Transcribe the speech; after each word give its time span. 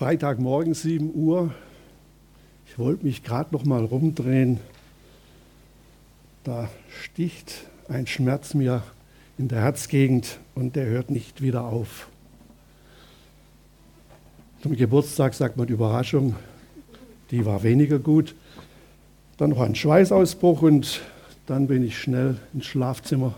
Freitagmorgen 0.00 0.72
7 0.72 1.12
Uhr. 1.14 1.52
Ich 2.66 2.78
wollte 2.78 3.04
mich 3.04 3.22
gerade 3.22 3.52
noch 3.52 3.66
mal 3.66 3.84
rumdrehen. 3.84 4.58
Da 6.42 6.70
sticht 6.88 7.66
ein 7.86 8.06
Schmerz 8.06 8.54
mir 8.54 8.82
in 9.36 9.48
der 9.48 9.60
Herzgegend 9.60 10.38
und 10.54 10.74
der 10.74 10.86
hört 10.86 11.10
nicht 11.10 11.42
wieder 11.42 11.64
auf. 11.64 12.08
Zum 14.62 14.74
Geburtstag 14.74 15.34
sagt 15.34 15.58
man 15.58 15.68
Überraschung, 15.68 16.34
die 17.30 17.44
war 17.44 17.62
weniger 17.62 17.98
gut. 17.98 18.34
Dann 19.36 19.50
noch 19.50 19.60
ein 19.60 19.74
Schweißausbruch 19.74 20.62
und 20.62 21.02
dann 21.44 21.66
bin 21.66 21.84
ich 21.84 21.98
schnell 21.98 22.38
ins 22.54 22.64
Schlafzimmer 22.64 23.34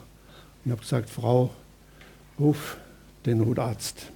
und 0.64 0.70
habe 0.70 0.82
gesagt, 0.82 1.10
Frau, 1.10 1.50
ruf 2.38 2.76
den 3.26 3.38
Notarzt. 3.38 4.12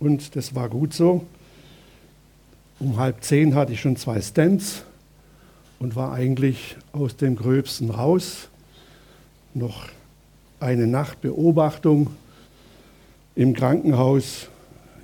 Und 0.00 0.34
das 0.34 0.56
war 0.56 0.68
gut 0.68 0.92
so. 0.92 1.24
Um 2.84 2.98
halb 2.98 3.24
zehn 3.24 3.54
hatte 3.54 3.72
ich 3.72 3.80
schon 3.80 3.96
zwei 3.96 4.20
Stents 4.20 4.84
und 5.78 5.96
war 5.96 6.12
eigentlich 6.12 6.76
aus 6.92 7.16
dem 7.16 7.34
Gröbsten 7.34 7.88
raus. 7.88 8.50
Noch 9.54 9.88
eine 10.60 10.86
Nachtbeobachtung 10.86 12.10
im 13.34 13.54
Krankenhaus. 13.54 14.50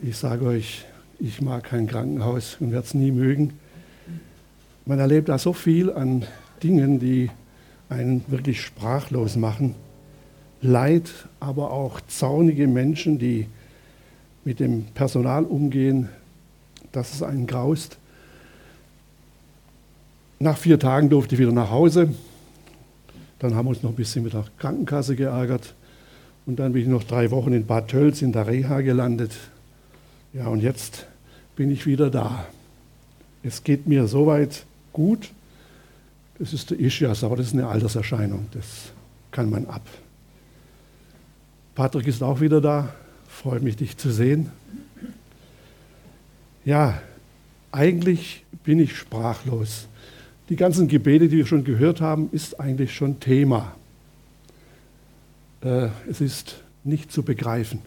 Ich 0.02 0.18
sage 0.18 0.44
euch, 0.44 0.84
ich 1.18 1.40
mag 1.40 1.64
kein 1.64 1.86
Krankenhaus 1.86 2.58
und 2.60 2.70
werde 2.70 2.84
es 2.84 2.92
nie 2.92 3.12
mögen. 3.12 3.54
Man 4.84 4.98
erlebt 4.98 5.30
da 5.30 5.38
so 5.38 5.54
viel 5.54 5.90
an 5.90 6.26
Dingen, 6.62 6.98
die 6.98 7.30
einen 7.88 8.22
wirklich 8.28 8.60
sprachlos 8.60 9.36
machen. 9.36 9.74
Leid, 10.60 11.10
aber 11.40 11.70
auch 11.70 12.02
zornige 12.02 12.68
Menschen, 12.68 13.18
die 13.18 13.46
mit 14.44 14.60
dem 14.60 14.84
Personal 14.92 15.44
umgehen, 15.44 16.10
dass 16.92 17.14
es 17.14 17.22
einen 17.22 17.46
graust. 17.46 17.98
Nach 20.38 20.56
vier 20.56 20.78
Tagen 20.78 21.10
durfte 21.10 21.34
ich 21.34 21.40
wieder 21.40 21.52
nach 21.52 21.70
Hause. 21.70 22.15
Dann 23.38 23.54
haben 23.54 23.66
wir 23.66 23.70
uns 23.70 23.82
noch 23.82 23.90
ein 23.90 23.96
bisschen 23.96 24.24
mit 24.24 24.32
der 24.32 24.45
Krankenkasse 24.59 25.16
geärgert. 25.16 25.74
Und 26.46 26.59
dann 26.59 26.73
bin 26.73 26.82
ich 26.82 26.88
noch 26.88 27.04
drei 27.04 27.30
Wochen 27.30 27.52
in 27.52 27.66
Bad 27.66 27.88
Tölz 27.88 28.23
in 28.23 28.32
der 28.32 28.46
Reha 28.46 28.80
gelandet. 28.80 29.32
Ja, 30.32 30.46
und 30.46 30.60
jetzt 30.60 31.06
bin 31.56 31.70
ich 31.70 31.87
wieder 31.87 32.10
da. 32.10 32.46
Es 33.43 33.65
geht 33.65 33.87
mir 33.87 34.06
soweit 34.06 34.65
gut. 34.93 35.30
Das 36.38 36.52
ist 36.52 36.70
der 36.70 36.80
Ischias, 36.80 37.22
aber 37.22 37.37
das 37.37 37.48
ist 37.48 37.52
eine 37.52 37.66
Alterserscheinung. 37.66 38.46
Das 38.52 38.93
kann 39.30 39.50
man 39.50 39.66
ab. 39.66 39.82
Patrick 41.74 42.06
ist 42.06 42.22
auch 42.22 42.40
wieder 42.40 42.60
da. 42.60 42.95
Freut 43.28 43.62
mich, 43.62 43.76
dich 43.76 43.96
zu 43.96 44.10
sehen. 44.10 44.50
Ja, 46.64 47.00
eigentlich 47.72 48.44
bin 48.64 48.78
ich 48.80 48.96
sprachlos. 48.96 49.88
Die 50.50 50.56
ganzen 50.56 50.88
Gebete, 50.88 51.28
die 51.28 51.38
wir 51.38 51.46
schon 51.46 51.64
gehört 51.64 52.00
haben, 52.00 52.28
ist 52.32 52.60
eigentlich 52.60 52.94
schon 52.94 53.18
Thema. 53.20 53.74
Äh, 55.62 55.88
es 56.08 56.20
ist 56.20 56.56
nicht 56.84 57.12
zu 57.12 57.22
begreifen. 57.22 57.80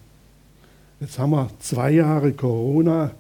Jetzt 1.00 1.20
haben 1.20 1.32
wir 1.32 1.50
zwei 1.60 1.92
Jahre 1.92 2.32
Corona 2.32 3.12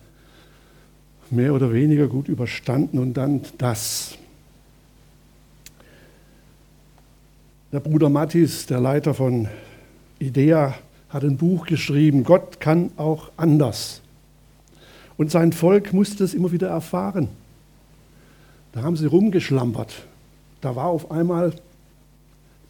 mehr 1.29 1.53
oder 1.53 1.73
weniger 1.73 2.07
gut 2.07 2.29
überstanden 2.29 2.99
und 2.99 3.15
dann 3.15 3.41
das. 3.57 4.17
Der 7.71 7.79
Bruder 7.79 8.09
Mattis, 8.09 8.67
der 8.67 8.79
Leiter 8.79 9.13
von 9.13 9.47
IDEA, 10.19 10.75
hat 11.09 11.23
ein 11.23 11.37
Buch 11.37 11.65
geschrieben, 11.65 12.23
Gott 12.23 12.59
kann 12.59 12.91
auch 12.97 13.31
anders. 13.35 14.02
Und 15.17 15.31
sein 15.31 15.53
Volk 15.53 15.93
musste 15.93 16.23
es 16.23 16.33
immer 16.33 16.51
wieder 16.51 16.69
erfahren. 16.69 17.29
Da 18.71 18.81
haben 18.81 18.95
sie 18.95 19.05
rumgeschlampert. 19.05 19.93
Da 20.61 20.75
war 20.75 20.87
auf 20.87 21.11
einmal 21.11 21.53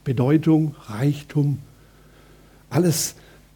Bedeutung, 0.04 0.76
Reichtum, 0.88 1.60
alles, 2.70 3.16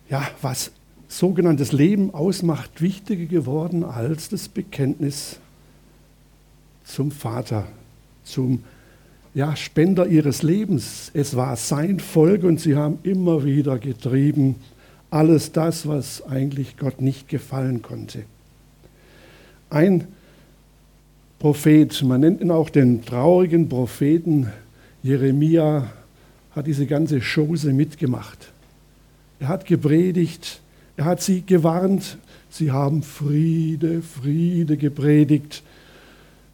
ja, 0.09 0.25
was 0.41 0.71
sogenanntes 1.07 1.71
Leben 1.71 2.13
ausmacht, 2.13 2.81
wichtiger 2.81 3.25
geworden 3.25 3.83
als 3.83 4.29
das 4.29 4.47
Bekenntnis 4.47 5.39
zum 6.85 7.11
Vater, 7.11 7.67
zum 8.23 8.63
ja, 9.33 9.55
Spender 9.55 10.07
ihres 10.07 10.43
Lebens. 10.43 11.11
Es 11.13 11.35
war 11.35 11.55
sein 11.57 11.99
Volk 11.99 12.43
und 12.43 12.59
sie 12.59 12.75
haben 12.75 12.99
immer 13.03 13.43
wieder 13.43 13.77
getrieben, 13.77 14.55
alles 15.09 15.51
das, 15.51 15.87
was 15.87 16.25
eigentlich 16.25 16.77
Gott 16.77 17.01
nicht 17.01 17.27
gefallen 17.27 17.81
konnte. 17.81 18.23
Ein 19.69 20.07
Prophet, 21.39 22.01
man 22.03 22.21
nennt 22.21 22.41
ihn 22.41 22.51
auch 22.51 22.69
den 22.69 23.03
traurigen 23.05 23.69
Propheten 23.69 24.51
Jeremia, 25.03 25.91
hat 26.51 26.67
diese 26.67 26.87
ganze 26.87 27.19
Chose 27.21 27.73
mitgemacht. 27.73 28.51
Er 29.39 29.49
hat 29.49 29.65
gepredigt, 29.65 30.61
er 30.95 31.05
hat 31.05 31.21
sie 31.21 31.43
gewarnt, 31.45 32.17
sie 32.49 32.71
haben 32.71 33.03
Friede, 33.03 34.01
Friede 34.01 34.77
gepredigt. 34.77 35.63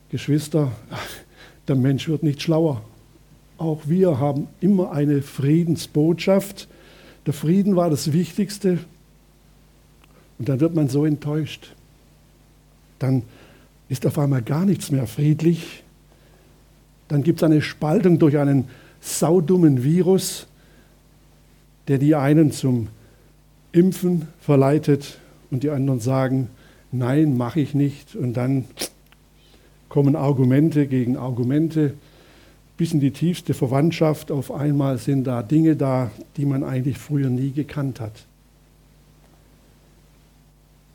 Geschwister, 0.10 0.72
der 1.68 1.76
Mensch 1.76 2.08
wird 2.10 2.24
nicht 2.24 2.42
schlauer. 2.42 2.82
Auch 3.58 3.84
wir 3.86 4.20
haben 4.20 4.48
immer 4.60 4.92
eine 4.92 5.22
Friedensbotschaft 5.22 6.68
der 7.26 7.34
Frieden 7.34 7.76
war 7.76 7.90
das 7.90 8.12
Wichtigste. 8.12 8.80
Und 10.40 10.50
dann 10.50 10.60
wird 10.60 10.76
man 10.76 10.90
so 10.90 11.06
enttäuscht. 11.06 11.74
Dann 13.00 13.24
ist 13.90 14.06
auf 14.06 14.18
einmal 14.18 14.42
gar 14.42 14.66
nichts 14.66 14.92
mehr 14.92 15.08
friedlich. 15.08 15.84
Dann 17.08 17.24
gibt 17.24 17.40
es 17.40 17.44
eine 17.44 17.62
Spaltung 17.62 18.20
durch 18.20 18.38
einen 18.38 18.68
saudummen 19.02 19.84
Virus, 19.84 20.48
der 21.88 21.98
die 21.98 22.16
einen 22.16 22.52
zum 22.52 22.88
Impfen 23.72 24.28
verleitet 24.40 25.18
und 25.52 25.64
die 25.64 25.70
anderen 25.70 26.00
sagen, 26.00 26.50
nein, 26.92 27.36
mache 27.36 27.60
ich 27.60 27.74
nicht. 27.74 28.16
Und 28.16 28.34
dann 28.34 28.66
kommen 29.90 30.16
Argumente 30.16 30.88
gegen 30.88 31.18
Argumente 31.18 31.94
bis 32.78 32.94
in 32.94 33.00
die 33.00 33.12
tiefste 33.12 33.54
Verwandtschaft. 33.54 34.32
Auf 34.32 34.52
einmal 34.52 34.98
sind 34.98 35.26
da 35.26 35.44
Dinge 35.44 35.76
da, 35.76 36.10
die 36.38 36.46
man 36.46 36.64
eigentlich 36.64 36.98
früher 36.98 37.30
nie 37.30 37.52
gekannt 37.52 38.00
hat. 38.00 38.26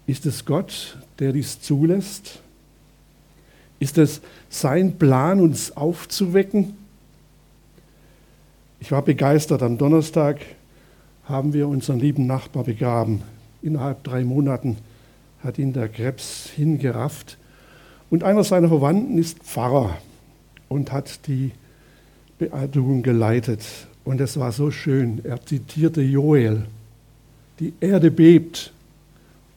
Ist 0.09 0.25
es 0.25 0.47
Gott, 0.47 0.97
der 1.19 1.35
dies 1.35 1.61
zulässt? 1.61 2.41
Ist 3.79 3.99
es 3.99 4.23
sein 4.49 4.97
Plan, 4.99 5.39
uns 5.39 5.77
aufzuwecken? 5.77 6.79
Ich 8.81 8.91
war 8.91 9.03
begeistert. 9.03 9.63
Am 9.63 9.77
Donnerstag 9.77 10.39
haben 11.25 11.53
wir 11.53 11.69
unseren 11.69 12.01
lieben 12.01 12.27
Nachbar 12.27 12.65
begraben. 12.65 13.21
Innerhalb 13.61 14.03
drei 14.03 14.25
Monaten 14.25 14.79
hat 15.45 15.59
ihn 15.59 15.75
der 15.75 15.91
Krebs 15.91 16.49
hingerafft. 16.57 17.37
Und 18.09 18.25
einer 18.25 18.45
seiner 18.45 18.69
Verwandten 18.69 19.19
ist 19.19 19.41
Pfarrer 19.41 19.99
und 20.71 20.91
hat 20.91 21.27
die 21.27 21.51
Beerdigung 22.39 23.03
geleitet. 23.03 23.61
Und 24.07 24.23
es 24.23 24.39
war 24.39 24.53
so 24.53 24.71
schön. 24.71 25.21
Er 25.23 25.45
zitierte 25.45 26.01
Joel. 26.01 26.65
Die 27.61 27.75
Erde 27.81 28.11
bebt 28.11 28.73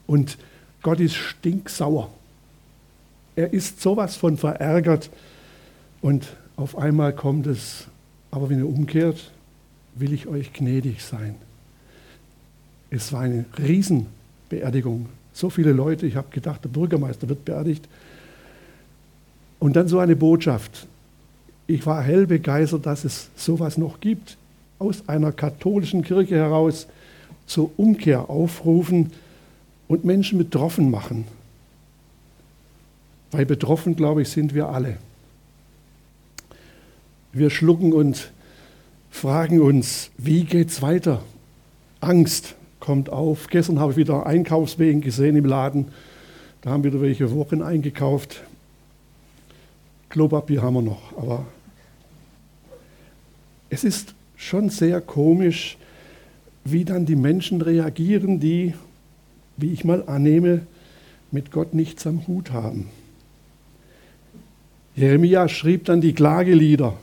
und 0.08 0.38
Gott 0.82 1.00
ist 1.00 1.16
stinksauer. 1.16 2.10
Er 3.36 3.54
ist 3.54 3.82
sowas 3.82 4.16
von 4.16 4.38
verärgert. 4.38 5.10
Und 6.02 6.28
auf 6.56 6.78
einmal 6.78 7.14
kommt 7.14 7.48
es, 7.48 7.88
aber 8.32 8.50
wenn 8.50 8.60
ihr 8.60 8.68
umkehrt, 8.68 9.32
will 9.96 10.14
ich 10.14 10.28
euch 10.28 10.54
gnädig 10.54 11.04
sein. 11.04 11.36
Es 12.90 13.14
war 13.14 13.22
eine 13.22 13.46
Riesenbeerdigung. 13.58 15.08
So 15.34 15.50
viele 15.50 15.72
Leute, 15.72 16.06
ich 16.08 16.16
habe 16.16 16.28
gedacht, 16.32 16.64
der 16.64 16.70
Bürgermeister 16.70 17.30
wird 17.30 17.46
beerdigt. 17.46 17.88
Und 19.60 19.76
dann 19.76 19.88
so 19.88 20.00
eine 20.00 20.16
Botschaft 20.16 20.88
ich 21.72 21.86
war 21.86 22.04
hell 22.04 22.28
begeistert, 22.28 22.86
dass 22.86 23.06
es 23.06 23.30
sowas 23.36 23.78
noch 23.78 24.02
gibt. 24.02 24.38
Aus 24.78 25.08
einer 25.08 25.32
katholischen 25.32 26.04
Kirche 26.04 26.36
heraus 26.36 26.88
zur 27.46 27.72
Umkehr 27.78 28.30
aufrufen 28.30 29.12
und 29.92 30.06
Menschen 30.06 30.38
betroffen 30.38 30.90
machen. 30.90 31.26
Weil 33.32 33.46
betroffen, 33.46 33.98
glaube 33.98 34.22
ich, 34.22 34.30
sind 34.30 34.54
wir 34.54 34.70
alle. 34.70 34.98
Wir 37.34 37.50
schlucken 37.50 37.92
und 37.92 38.32
fragen 39.10 39.60
uns, 39.60 40.10
wie 40.18 40.46
geht 40.46 40.70
es 40.70 40.82
weiter? 40.82 41.22
Angst 42.00 42.56
kommt 42.80 43.10
auf. 43.10 43.48
Gestern 43.48 43.80
habe 43.80 43.92
ich 43.92 43.98
wieder 43.98 44.26
Einkaufswegen 44.26 45.02
gesehen 45.02 45.36
im 45.36 45.44
Laden. 45.44 45.90
Da 46.62 46.70
haben 46.70 46.86
wieder 46.86 47.02
welche 47.02 47.30
Wochen 47.34 47.62
eingekauft. 47.62 48.44
Klopapier 50.08 50.62
haben 50.62 50.76
wir 50.76 50.82
noch, 50.84 51.18
aber 51.18 51.46
es 53.70 53.84
ist 53.84 54.14
schon 54.38 54.70
sehr 54.70 55.02
komisch, 55.02 55.78
wie 56.64 56.86
dann 56.86 57.06
die 57.06 57.18
Menschen 57.18 57.62
reagieren, 57.62 58.40
die, 58.40 58.74
wie 59.62 59.72
ich 59.72 59.84
mal 59.84 60.04
annehme, 60.08 60.62
mit 61.32 61.52
Gott 61.52 61.74
nichts 61.74 62.06
am 62.08 62.28
Hut 62.28 62.52
haben. 62.52 62.88
Jeremia 64.96 65.48
schrieb 65.48 65.86
dann 65.86 66.02
die 66.02 66.14
Klagelieder, 66.14 66.98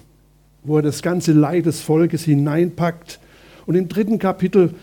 wo 0.62 0.76
er 0.76 0.82
das 0.82 1.02
ganze 1.02 1.32
Leid 1.32 1.66
des 1.66 1.80
Volkes 1.80 2.24
hineinpackt. 2.24 3.18
Und 3.66 3.74
im 3.74 3.88
dritten 3.88 4.18
Kapitel 4.18 4.74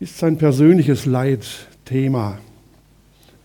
ist 0.00 0.18
sein 0.18 0.36
persönliches 0.36 1.06
Leid 1.06 1.46
Thema. 1.84 2.38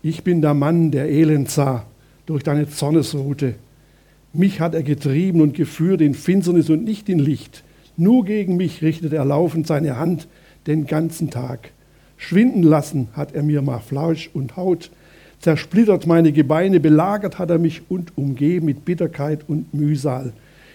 Ich 0.02 0.22
bin 0.22 0.42
der 0.42 0.54
Mann, 0.54 0.90
der 0.90 1.08
elend 1.10 1.50
sah 1.50 1.86
durch 2.26 2.42
deine 2.42 2.68
Zornesrute. 2.68 3.54
Mich 4.32 4.60
hat 4.60 4.74
er 4.74 4.82
getrieben 4.82 5.40
und 5.40 5.54
geführt 5.54 6.00
in 6.00 6.14
Finsternis 6.14 6.68
und 6.68 6.84
nicht 6.84 7.08
in 7.08 7.18
Licht. 7.18 7.64
Nur 7.96 8.24
gegen 8.24 8.56
mich 8.56 8.82
richtet 8.82 9.14
er 9.14 9.24
laufend 9.24 9.66
seine 9.66 9.98
Hand 9.98 10.28
den 10.66 10.86
ganzen 10.86 11.30
Tag. 11.30 11.70
Schwinden 12.16 12.62
lassen 12.62 13.08
hat 13.12 13.34
er 13.34 13.42
mir 13.42 13.62
mal 13.62 13.80
Fleisch 13.80 14.30
und 14.32 14.56
Haut. 14.56 14.90
Zersplittert 15.40 16.06
meine 16.06 16.32
Gebeine, 16.32 16.80
belagert 16.80 17.38
hat 17.38 17.50
er 17.50 17.58
mich 17.58 17.82
und 17.88 18.16
umgeben 18.16 18.66
mit 18.66 18.84
Bitterkeit 18.84 19.44
und 19.48 19.74
Mühsal. 19.74 20.32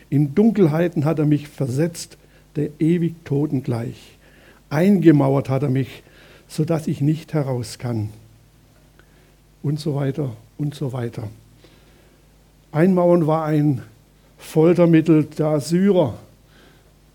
In 0.09 0.35
Dunkelheiten 0.35 1.05
hat 1.05 1.19
er 1.19 1.25
mich 1.25 1.47
versetzt, 1.47 2.17
der 2.55 2.69
ewig 2.79 3.15
Toten 3.25 3.63
gleich. 3.63 4.17
Eingemauert 4.69 5.49
hat 5.49 5.63
er 5.63 5.69
mich, 5.69 6.03
sodass 6.47 6.87
ich 6.87 7.01
nicht 7.01 7.33
heraus 7.33 7.79
kann. 7.79 8.09
Und 9.63 9.79
so 9.79 9.95
weiter 9.95 10.35
und 10.57 10.75
so 10.75 10.93
weiter. 10.93 11.29
Einmauern 12.71 13.27
war 13.27 13.45
ein 13.45 13.81
Foltermittel 14.37 15.25
der 15.25 15.47
Assyrer. 15.47 16.17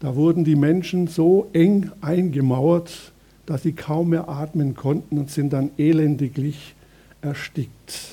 Da 0.01 0.15
wurden 0.15 0.45
die 0.45 0.57
Menschen 0.57 1.07
so 1.07 1.49
eng 1.53 1.91
eingemauert, 2.01 3.13
dass 3.47 3.63
sie 3.63 3.73
kaum 3.73 4.11
mehr 4.11 4.29
atmen 4.29 4.75
konnten 4.75 5.19
und 5.19 5.31
sind 5.31 5.53
dann 5.53 5.71
elendiglich 5.79 6.75
erstickt. 7.23 8.13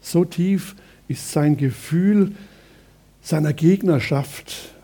So 0.00 0.24
tief 0.24 0.76
ist 1.08 1.32
sein 1.32 1.56
Gefühl 1.56 2.32
seiner 3.22 3.52
Gegnerschaft, 3.52 4.74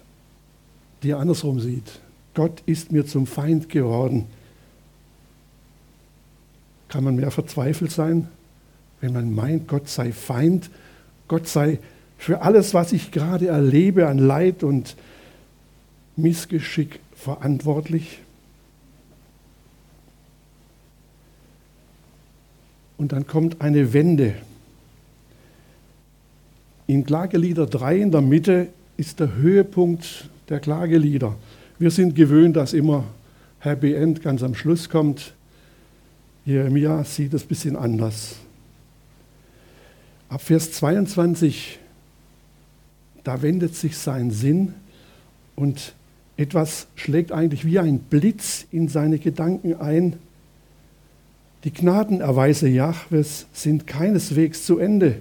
die 1.02 1.10
er 1.10 1.18
andersrum 1.18 1.60
sieht. 1.60 2.00
Gott 2.34 2.62
ist 2.66 2.92
mir 2.92 3.06
zum 3.06 3.26
Feind 3.26 3.68
geworden. 3.68 4.26
Kann 6.88 7.04
man 7.04 7.16
mehr 7.16 7.30
verzweifelt 7.30 7.92
sein, 7.92 8.28
wenn 9.00 9.12
man 9.12 9.32
meint, 9.32 9.68
Gott 9.68 9.88
sei 9.88 10.12
Feind, 10.12 10.70
Gott 11.28 11.46
sei 11.46 11.78
für 12.18 12.42
alles, 12.42 12.74
was 12.74 12.92
ich 12.92 13.12
gerade 13.12 13.48
erlebe 13.48 14.08
an 14.08 14.18
Leid 14.18 14.62
und 14.62 14.96
Missgeschick 16.16 17.00
verantwortlich? 17.14 18.20
Und 23.00 23.12
dann 23.12 23.26
kommt 23.26 23.62
eine 23.62 23.94
Wende. 23.94 24.34
In 26.86 27.06
Klagelieder 27.06 27.64
3 27.64 27.96
in 27.96 28.10
der 28.10 28.20
Mitte 28.20 28.68
ist 28.98 29.20
der 29.20 29.36
Höhepunkt 29.36 30.28
der 30.50 30.60
Klagelieder. 30.60 31.34
Wir 31.78 31.90
sind 31.90 32.14
gewöhnt, 32.14 32.56
dass 32.56 32.74
immer 32.74 33.04
Happy 33.60 33.94
End 33.94 34.20
ganz 34.20 34.42
am 34.42 34.54
Schluss 34.54 34.90
kommt. 34.90 35.32
Jeremia 36.44 37.02
sieht 37.04 37.32
es 37.32 37.44
ein 37.44 37.48
bisschen 37.48 37.74
anders. 37.74 38.36
Ab 40.28 40.42
Vers 40.42 40.72
22, 40.72 41.78
da 43.24 43.40
wendet 43.40 43.76
sich 43.76 43.96
sein 43.96 44.30
Sinn 44.30 44.74
und 45.56 45.94
etwas 46.36 46.86
schlägt 46.96 47.32
eigentlich 47.32 47.64
wie 47.64 47.78
ein 47.78 47.98
Blitz 47.98 48.66
in 48.70 48.88
seine 48.88 49.18
Gedanken 49.18 49.80
ein. 49.80 50.18
Die 51.64 51.72
Gnadenerweise 51.72 52.68
Jahwes 52.68 53.46
sind 53.52 53.86
keineswegs 53.86 54.64
zu 54.64 54.78
Ende 54.78 55.16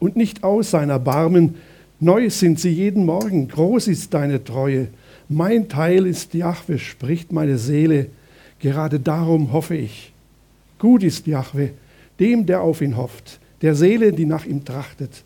und 0.00 0.16
nicht 0.16 0.42
aus 0.42 0.72
sein 0.72 0.90
Erbarmen. 0.90 1.54
Neu 2.00 2.28
sind 2.28 2.58
sie 2.58 2.70
jeden 2.70 3.04
Morgen, 3.04 3.46
groß 3.46 3.86
ist 3.86 4.12
deine 4.12 4.42
Treue. 4.42 4.88
Mein 5.28 5.68
Teil 5.68 6.06
ist 6.06 6.34
Jahwe, 6.34 6.80
spricht 6.80 7.30
meine 7.30 7.56
Seele. 7.56 8.08
Gerade 8.58 8.98
darum 8.98 9.52
hoffe 9.52 9.76
ich. 9.76 10.12
Gut 10.80 11.04
ist 11.04 11.28
Jahwe, 11.28 11.70
dem, 12.18 12.46
der 12.46 12.62
auf 12.62 12.82
ihn 12.82 12.96
hofft, 12.96 13.38
der 13.62 13.76
Seele, 13.76 14.12
die 14.12 14.26
nach 14.26 14.44
ihm 14.44 14.64
trachtet. 14.64 15.22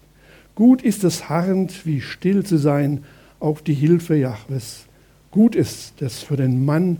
Gut 0.54 0.82
ist 0.82 1.04
es 1.04 1.30
harrend, 1.30 1.86
wie 1.86 2.02
still 2.02 2.44
zu 2.44 2.58
sein 2.58 3.02
auf 3.40 3.62
die 3.62 3.72
Hilfe 3.72 4.14
Jahwes. 4.14 4.84
Gut 5.30 5.54
ist 5.54 6.02
es 6.02 6.18
für 6.18 6.36
den 6.36 6.66
Mann, 6.66 6.98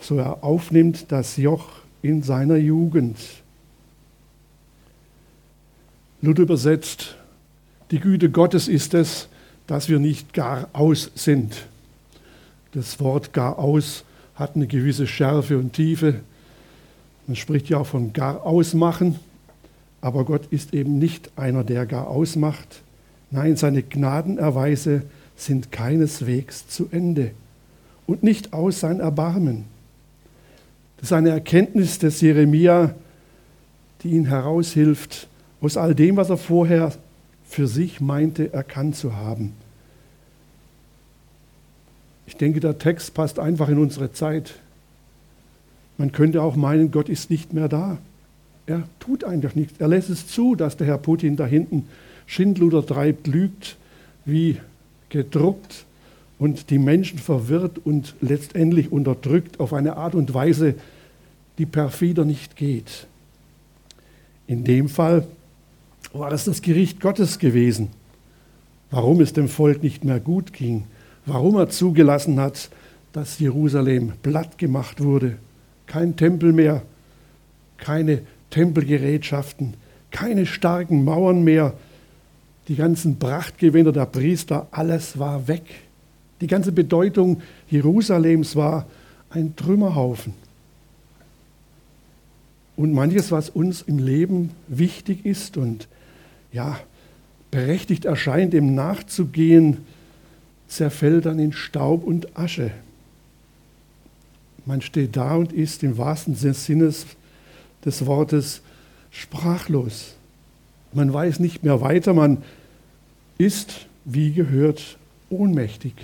so 0.00 0.16
er 0.16 0.42
aufnimmt 0.42 1.12
das 1.12 1.36
Joch 1.36 1.79
in 2.02 2.22
seiner 2.22 2.56
Jugend. 2.56 3.18
Luther 6.22 6.42
übersetzt, 6.42 7.16
die 7.90 7.98
Güte 8.00 8.30
Gottes 8.30 8.68
ist 8.68 8.94
es, 8.94 9.28
dass 9.66 9.88
wir 9.88 9.98
nicht 9.98 10.34
gar 10.34 10.68
aus 10.72 11.10
sind. 11.14 11.66
Das 12.72 13.00
Wort 13.00 13.32
gar 13.32 13.58
aus 13.58 14.04
hat 14.34 14.56
eine 14.56 14.66
gewisse 14.66 15.06
Schärfe 15.06 15.58
und 15.58 15.72
Tiefe. 15.72 16.20
Man 17.26 17.36
spricht 17.36 17.68
ja 17.68 17.78
auch 17.78 17.86
von 17.86 18.12
gar 18.12 18.44
ausmachen, 18.44 19.18
aber 20.00 20.24
Gott 20.24 20.46
ist 20.50 20.72
eben 20.74 20.98
nicht 20.98 21.30
einer, 21.36 21.64
der 21.64 21.86
gar 21.86 22.08
ausmacht. 22.08 22.82
Nein, 23.30 23.56
seine 23.56 23.82
Gnadenerweise 23.82 25.02
sind 25.36 25.72
keineswegs 25.72 26.68
zu 26.68 26.88
Ende 26.90 27.32
und 28.06 28.22
nicht 28.22 28.52
aus 28.52 28.80
sein 28.80 29.00
Erbarmen. 29.00 29.64
Das 31.00 31.08
ist 31.08 31.12
eine 31.14 31.30
Erkenntnis 31.30 31.98
des 31.98 32.20
Jeremia, 32.20 32.94
die 34.02 34.10
ihn 34.10 34.26
heraushilft 34.26 35.28
aus 35.62 35.78
all 35.78 35.94
dem, 35.94 36.16
was 36.16 36.28
er 36.28 36.36
vorher 36.36 36.92
für 37.48 37.66
sich 37.66 38.02
meinte, 38.02 38.52
erkannt 38.52 38.96
zu 38.96 39.16
haben. 39.16 39.54
Ich 42.26 42.36
denke, 42.36 42.60
der 42.60 42.78
Text 42.78 43.14
passt 43.14 43.38
einfach 43.38 43.70
in 43.70 43.78
unsere 43.78 44.12
Zeit. 44.12 44.54
Man 45.96 46.12
könnte 46.12 46.42
auch 46.42 46.54
meinen, 46.54 46.90
Gott 46.90 47.08
ist 47.08 47.30
nicht 47.30 47.54
mehr 47.54 47.68
da. 47.68 47.96
Er 48.66 48.82
tut 49.00 49.24
einfach 49.24 49.54
nichts. 49.54 49.80
Er 49.80 49.88
lässt 49.88 50.10
es 50.10 50.26
zu, 50.26 50.54
dass 50.54 50.76
der 50.76 50.86
Herr 50.86 50.98
Putin 50.98 51.36
da 51.36 51.46
hinten 51.46 51.88
Schindluder 52.26 52.84
treibt, 52.84 53.26
lügt, 53.26 53.76
wie 54.26 54.58
gedruckt 55.08 55.86
und 56.40 56.70
die 56.70 56.78
Menschen 56.78 57.18
verwirrt 57.18 57.78
und 57.84 58.14
letztendlich 58.22 58.90
unterdrückt 58.90 59.60
auf 59.60 59.74
eine 59.74 59.98
Art 59.98 60.14
und 60.14 60.32
Weise, 60.32 60.74
die 61.58 61.66
perfider 61.66 62.24
nicht 62.24 62.56
geht. 62.56 63.06
In 64.46 64.64
dem 64.64 64.88
Fall 64.88 65.26
war 66.14 66.32
es 66.32 66.46
das 66.46 66.62
Gericht 66.62 66.98
Gottes 66.98 67.38
gewesen, 67.38 67.88
warum 68.90 69.20
es 69.20 69.34
dem 69.34 69.48
Volk 69.48 69.82
nicht 69.82 70.02
mehr 70.02 70.18
gut 70.18 70.54
ging, 70.54 70.84
warum 71.26 71.56
er 71.56 71.68
zugelassen 71.68 72.40
hat, 72.40 72.70
dass 73.12 73.38
Jerusalem 73.38 74.14
platt 74.22 74.56
gemacht 74.56 75.04
wurde. 75.04 75.36
Kein 75.86 76.16
Tempel 76.16 76.54
mehr, 76.54 76.82
keine 77.76 78.22
Tempelgerätschaften, 78.48 79.74
keine 80.10 80.46
starken 80.46 81.04
Mauern 81.04 81.44
mehr, 81.44 81.74
die 82.68 82.76
ganzen 82.76 83.18
Prachtgewänder 83.18 83.92
der 83.92 84.06
Priester, 84.06 84.68
alles 84.70 85.18
war 85.18 85.46
weg. 85.46 85.64
Die 86.40 86.46
ganze 86.46 86.72
Bedeutung 86.72 87.42
Jerusalems 87.68 88.56
war 88.56 88.86
ein 89.30 89.54
Trümmerhaufen. 89.56 90.34
Und 92.76 92.92
manches, 92.92 93.30
was 93.30 93.50
uns 93.50 93.82
im 93.82 93.98
Leben 93.98 94.50
wichtig 94.66 95.26
ist 95.26 95.56
und 95.56 95.86
ja, 96.52 96.80
berechtigt 97.50 98.04
erscheint, 98.06 98.52
dem 98.52 98.74
nachzugehen, 98.74 99.78
zerfällt 100.66 101.26
dann 101.26 101.38
in 101.38 101.52
Staub 101.52 102.04
und 102.04 102.38
Asche. 102.38 102.70
Man 104.64 104.80
steht 104.80 105.16
da 105.16 105.34
und 105.34 105.52
ist 105.52 105.82
im 105.82 105.98
wahrsten 105.98 106.34
Sinne 106.34 106.92
des 107.84 108.06
Wortes 108.06 108.62
sprachlos. 109.10 110.14
Man 110.92 111.12
weiß 111.12 111.40
nicht 111.40 111.62
mehr 111.62 111.80
weiter, 111.80 112.14
man 112.14 112.38
ist, 113.36 113.86
wie 114.04 114.32
gehört, 114.32 114.96
ohnmächtig. 115.28 115.94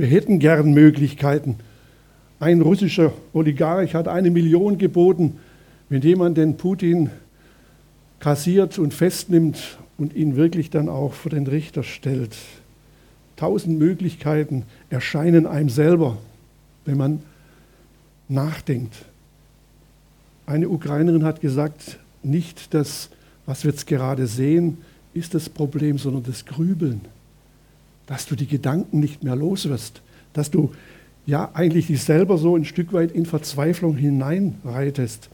Wir 0.00 0.08
hätten 0.08 0.38
gern 0.38 0.72
Möglichkeiten. 0.72 1.56
Ein 2.38 2.62
russischer 2.62 3.12
Oligarch 3.34 3.94
hat 3.94 4.08
eine 4.08 4.30
Million 4.30 4.78
geboten, 4.78 5.36
wenn 5.90 6.00
jemand 6.00 6.38
den 6.38 6.56
Putin 6.56 7.10
kassiert 8.18 8.78
und 8.78 8.94
festnimmt 8.94 9.76
und 9.98 10.16
ihn 10.16 10.36
wirklich 10.36 10.70
dann 10.70 10.88
auch 10.88 11.12
vor 11.12 11.30
den 11.30 11.46
Richter 11.46 11.82
stellt. 11.82 12.34
Tausend 13.36 13.78
Möglichkeiten 13.78 14.62
erscheinen 14.88 15.46
einem 15.46 15.68
selber, 15.68 16.16
wenn 16.86 16.96
man 16.96 17.22
nachdenkt. 18.26 19.04
Eine 20.46 20.70
Ukrainerin 20.70 21.24
hat 21.24 21.42
gesagt, 21.42 21.98
nicht 22.22 22.72
das, 22.72 23.10
was 23.44 23.64
wir 23.64 23.72
jetzt 23.72 23.86
gerade 23.86 24.26
sehen, 24.26 24.78
ist 25.12 25.34
das 25.34 25.50
Problem, 25.50 25.98
sondern 25.98 26.22
das 26.22 26.46
Grübeln 26.46 27.02
dass 28.10 28.26
du 28.26 28.34
die 28.34 28.48
Gedanken 28.48 28.98
nicht 28.98 29.22
mehr 29.22 29.36
los 29.36 29.68
wirst, 29.68 30.02
dass 30.32 30.50
du 30.50 30.72
ja 31.26 31.52
eigentlich 31.54 31.86
dich 31.86 32.02
selber 32.02 32.38
so 32.38 32.56
ein 32.56 32.64
Stück 32.64 32.92
weit 32.92 33.12
in 33.12 33.24
Verzweiflung 33.24 33.96
hineinreitest. 33.96 35.30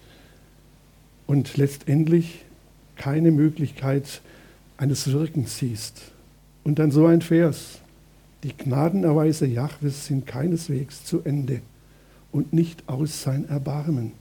und 1.26 1.56
letztendlich 1.56 2.44
keine 2.96 3.30
Möglichkeit 3.30 4.20
eines 4.76 5.10
Wirkens 5.10 5.58
siehst. 5.58 6.12
Und 6.64 6.78
dann 6.78 6.90
so 6.90 7.06
ein 7.06 7.22
Vers. 7.22 7.80
Die 8.42 8.54
Gnadenerweise 8.54 9.46
Jahwes 9.46 10.06
sind 10.06 10.26
keineswegs 10.26 11.02
zu 11.04 11.22
Ende 11.24 11.62
und 12.30 12.52
nicht 12.52 12.86
aus 12.88 13.22
sein 13.22 13.48
Erbarmen. 13.48 14.12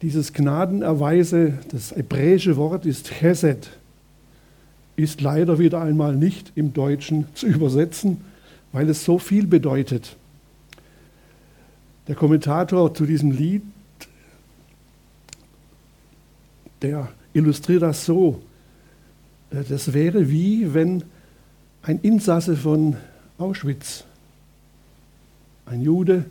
Dieses 0.00 0.32
Gnadenerweise, 0.32 1.58
das 1.70 1.94
hebräische 1.94 2.56
Wort 2.56 2.86
ist 2.86 3.10
Chesed, 3.10 3.68
ist 4.96 5.20
leider 5.20 5.58
wieder 5.58 5.80
einmal 5.80 6.14
nicht 6.16 6.52
im 6.54 6.72
Deutschen 6.72 7.26
zu 7.34 7.46
übersetzen, 7.46 8.18
weil 8.72 8.88
es 8.88 9.04
so 9.04 9.18
viel 9.18 9.46
bedeutet. 9.46 10.16
Der 12.06 12.14
Kommentator 12.14 12.92
zu 12.94 13.06
diesem 13.06 13.30
Lied, 13.30 13.62
der 16.82 17.08
illustriert 17.32 17.82
das 17.82 18.04
so. 18.04 18.42
Das 19.50 19.92
wäre 19.92 20.28
wie 20.30 20.74
wenn 20.74 21.02
ein 21.82 21.98
Insasse 22.00 22.56
von 22.56 22.96
Auschwitz, 23.38 24.04
ein 25.66 25.82
Jude, 25.82 26.24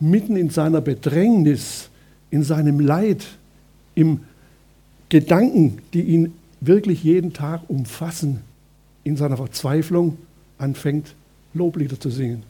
mitten 0.00 0.36
in 0.36 0.50
seiner 0.50 0.80
Bedrängnis, 0.80 1.88
in 2.30 2.42
seinem 2.42 2.80
Leid, 2.80 3.24
im 3.94 4.20
Gedanken, 5.08 5.78
die 5.92 6.02
ihn 6.02 6.32
wirklich 6.66 7.02
jeden 7.02 7.32
Tag 7.32 7.62
umfassen, 7.68 8.40
in 9.02 9.16
seiner 9.16 9.36
Verzweiflung 9.36 10.18
anfängt, 10.58 11.14
Loblieder 11.52 12.00
zu 12.00 12.10
singen. 12.10 12.42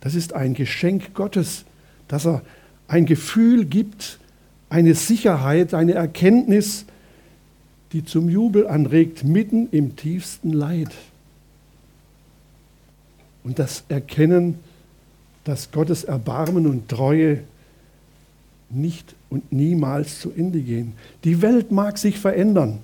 Das 0.00 0.14
ist 0.14 0.32
ein 0.32 0.54
Geschenk 0.54 1.12
Gottes, 1.14 1.64
dass 2.06 2.26
er 2.26 2.42
ein 2.86 3.04
Gefühl 3.04 3.64
gibt, 3.64 4.18
eine 4.70 4.94
Sicherheit, 4.94 5.74
eine 5.74 5.92
Erkenntnis, 5.92 6.84
die 7.92 8.04
zum 8.04 8.28
Jubel 8.28 8.66
anregt, 8.66 9.24
mitten 9.24 9.68
im 9.70 9.96
tiefsten 9.96 10.52
Leid. 10.52 10.94
Und 13.44 13.58
das 13.58 13.84
Erkennen, 13.88 14.58
dass 15.44 15.70
Gottes 15.72 16.04
Erbarmen 16.04 16.66
und 16.66 16.88
Treue 16.88 17.42
nicht 18.70 19.14
und 19.30 19.52
niemals 19.52 20.20
zu 20.20 20.30
Ende 20.30 20.60
gehen. 20.60 20.94
Die 21.24 21.42
Welt 21.42 21.70
mag 21.70 21.98
sich 21.98 22.18
verändern. 22.18 22.78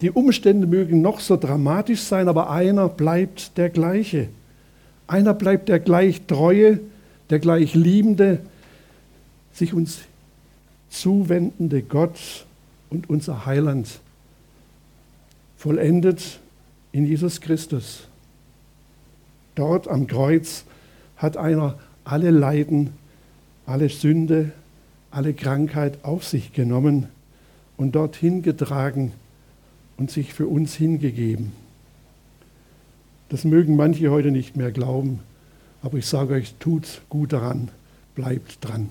Die 0.00 0.10
Umstände 0.10 0.66
mögen 0.66 1.00
noch 1.00 1.20
so 1.20 1.36
dramatisch 1.36 2.00
sein, 2.00 2.28
aber 2.28 2.50
einer 2.50 2.88
bleibt 2.88 3.56
der 3.56 3.70
gleiche. 3.70 4.28
Einer 5.06 5.34
bleibt 5.34 5.68
der 5.68 5.78
gleich 5.78 6.22
treue, 6.26 6.80
der 7.30 7.38
gleich 7.38 7.74
liebende, 7.74 8.40
sich 9.52 9.74
uns 9.74 10.00
zuwendende 10.88 11.82
Gott 11.82 12.46
und 12.90 13.08
unser 13.08 13.46
Heiland, 13.46 14.00
vollendet 15.56 16.40
in 16.92 17.06
Jesus 17.06 17.40
Christus. 17.40 18.06
Dort 19.54 19.88
am 19.88 20.06
Kreuz 20.06 20.64
hat 21.16 21.36
einer 21.36 21.78
alle 22.04 22.30
Leiden, 22.30 22.90
alle 23.66 23.88
Sünde, 23.88 24.52
alle 25.12 25.34
Krankheit 25.34 26.04
auf 26.04 26.24
sich 26.24 26.52
genommen 26.52 27.06
und 27.76 27.94
dorthin 27.94 28.42
getragen 28.42 29.12
und 29.96 30.10
sich 30.10 30.32
für 30.34 30.46
uns 30.46 30.74
hingegeben. 30.74 31.52
Das 33.28 33.44
mögen 33.44 33.76
manche 33.76 34.10
heute 34.10 34.30
nicht 34.30 34.56
mehr 34.56 34.72
glauben, 34.72 35.20
aber 35.82 35.98
ich 35.98 36.06
sage 36.06 36.34
euch, 36.34 36.54
tut 36.58 37.02
gut 37.08 37.32
daran, 37.32 37.68
bleibt 38.14 38.58
dran. 38.60 38.88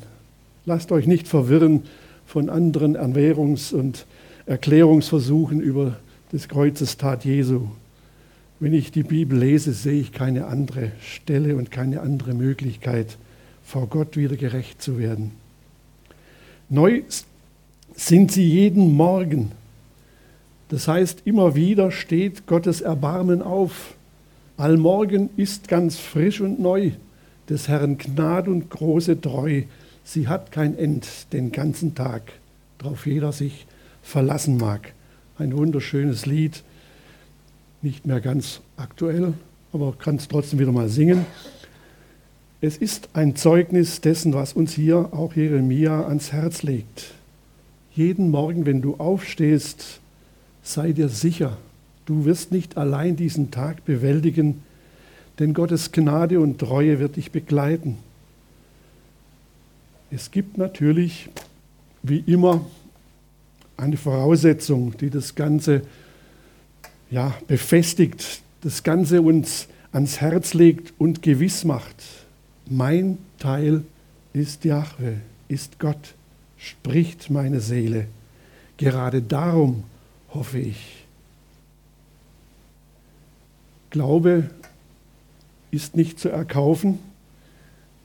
Lasst 0.66 0.92
euch 0.92 1.08
nicht 1.08 1.28
verwirren 1.28 1.84
von 2.26 2.50
anderen 2.50 2.96
Erwährungs- 2.96 3.74
und 3.74 4.06
Erklärungsversuchen 4.46 5.60
über 5.60 5.98
des 6.32 6.48
Kreuzes 6.48 6.98
Tat 6.98 7.26
Jesu. 7.26 7.68
Wenn 8.60 8.74
ich 8.74 8.92
die 8.92 9.04
Bibel 9.04 9.40
lese, 9.40 9.74
sehe 9.74 10.00
ich 10.00 10.12
keine 10.12 10.46
andere 10.46 10.92
Stelle 11.02 11.56
und 11.56 11.72
keine 11.72 12.02
andere 12.02 12.34
Möglichkeit, 12.34 13.18
vor 13.64 13.88
Gott 13.88 14.18
wieder 14.18 14.36
gerecht 14.36 14.82
zu 14.82 15.00
werden. 15.00 15.32
Neu 16.74 17.02
sind 17.98 18.32
sie 18.32 18.48
jeden 18.48 18.94
Morgen. 18.94 19.52
Das 20.70 20.88
heißt, 20.88 21.24
immer 21.26 21.54
wieder 21.54 21.92
steht 21.92 22.48
Gottes 22.48 22.80
Erbarmen 22.80 23.42
auf. 23.42 23.96
Allmorgen 24.56 25.30
ist 25.36 25.68
ganz 25.68 25.98
frisch 25.98 26.40
und 26.40 26.62
neu 26.62 26.92
des 27.50 27.68
Herrn 27.68 27.98
Gnade 27.98 28.50
und 28.50 28.70
große 28.70 29.20
Treu. 29.20 29.64
Sie 30.06 30.30
hat 30.30 30.54
kein 30.54 30.78
End 30.78 31.34
den 31.34 31.52
ganzen 31.52 31.94
Tag, 31.94 32.32
darauf 32.78 33.06
jeder 33.06 33.34
sich 33.34 33.68
verlassen 34.02 34.56
mag. 34.56 34.94
Ein 35.38 35.58
wunderschönes 35.58 36.26
Lied, 36.26 36.64
nicht 37.82 38.06
mehr 38.06 38.22
ganz 38.22 38.62
aktuell, 38.78 39.34
aber 39.74 39.92
kann 40.00 40.16
es 40.16 40.30
trotzdem 40.30 40.60
wieder 40.60 40.72
mal 40.72 40.88
singen. 40.88 41.26
Es 42.64 42.78
ist 42.78 43.10
ein 43.14 43.36
Zeugnis 43.36 44.02
dessen, 44.02 44.36
was 44.36 44.54
uns 44.54 44.74
hier 44.74 45.10
auch 45.14 45.36
Jeremia 45.36 46.06
ans 46.06 46.32
Herz 46.32 46.62
legt. 46.62 47.12
Jeden 47.96 48.30
Morgen, 48.30 48.68
wenn 48.68 48.84
du 48.84 48.98
aufstehst, 48.98 50.00
sei 50.62 50.92
dir 50.92 51.10
sicher, 51.10 51.58
du 52.06 52.26
wirst 52.26 52.52
nicht 52.52 52.78
allein 52.78 53.16
diesen 53.16 53.50
Tag 53.50 53.84
bewältigen, 53.86 54.62
denn 55.40 55.56
Gottes 55.56 55.92
Gnade 55.92 56.40
und 56.40 56.60
Treue 56.60 57.00
wird 57.00 57.16
dich 57.16 57.32
begleiten. 57.32 57.98
Es 60.12 60.30
gibt 60.30 60.60
natürlich, 60.60 61.30
wie 62.04 62.20
immer, 62.20 62.64
eine 63.76 63.98
Voraussetzung, 63.98 64.96
die 65.00 65.10
das 65.10 65.34
Ganze 65.34 65.82
ja, 67.10 67.34
befestigt, 67.48 68.42
das 68.62 68.84
Ganze 68.84 69.24
uns 69.24 69.68
ans 69.92 70.22
Herz 70.22 70.54
legt 70.54 70.94
und 71.00 71.24
gewiss 71.24 71.64
macht 71.64 72.21
mein 72.70 73.18
Teil 73.40 73.84
ist 74.34 74.64
Jahwe, 74.66 75.18
ist 75.48 75.80
Gott, 75.80 76.14
spricht 76.58 77.30
meine 77.30 77.60
Seele. 77.60 78.08
Gerade 78.78 79.22
darum 79.22 79.84
hoffe 80.34 80.60
ich. 80.60 81.06
Glaube 83.90 84.50
ist 85.70 85.96
nicht 85.96 86.20
zu 86.20 86.30
erkaufen. 86.30 87.00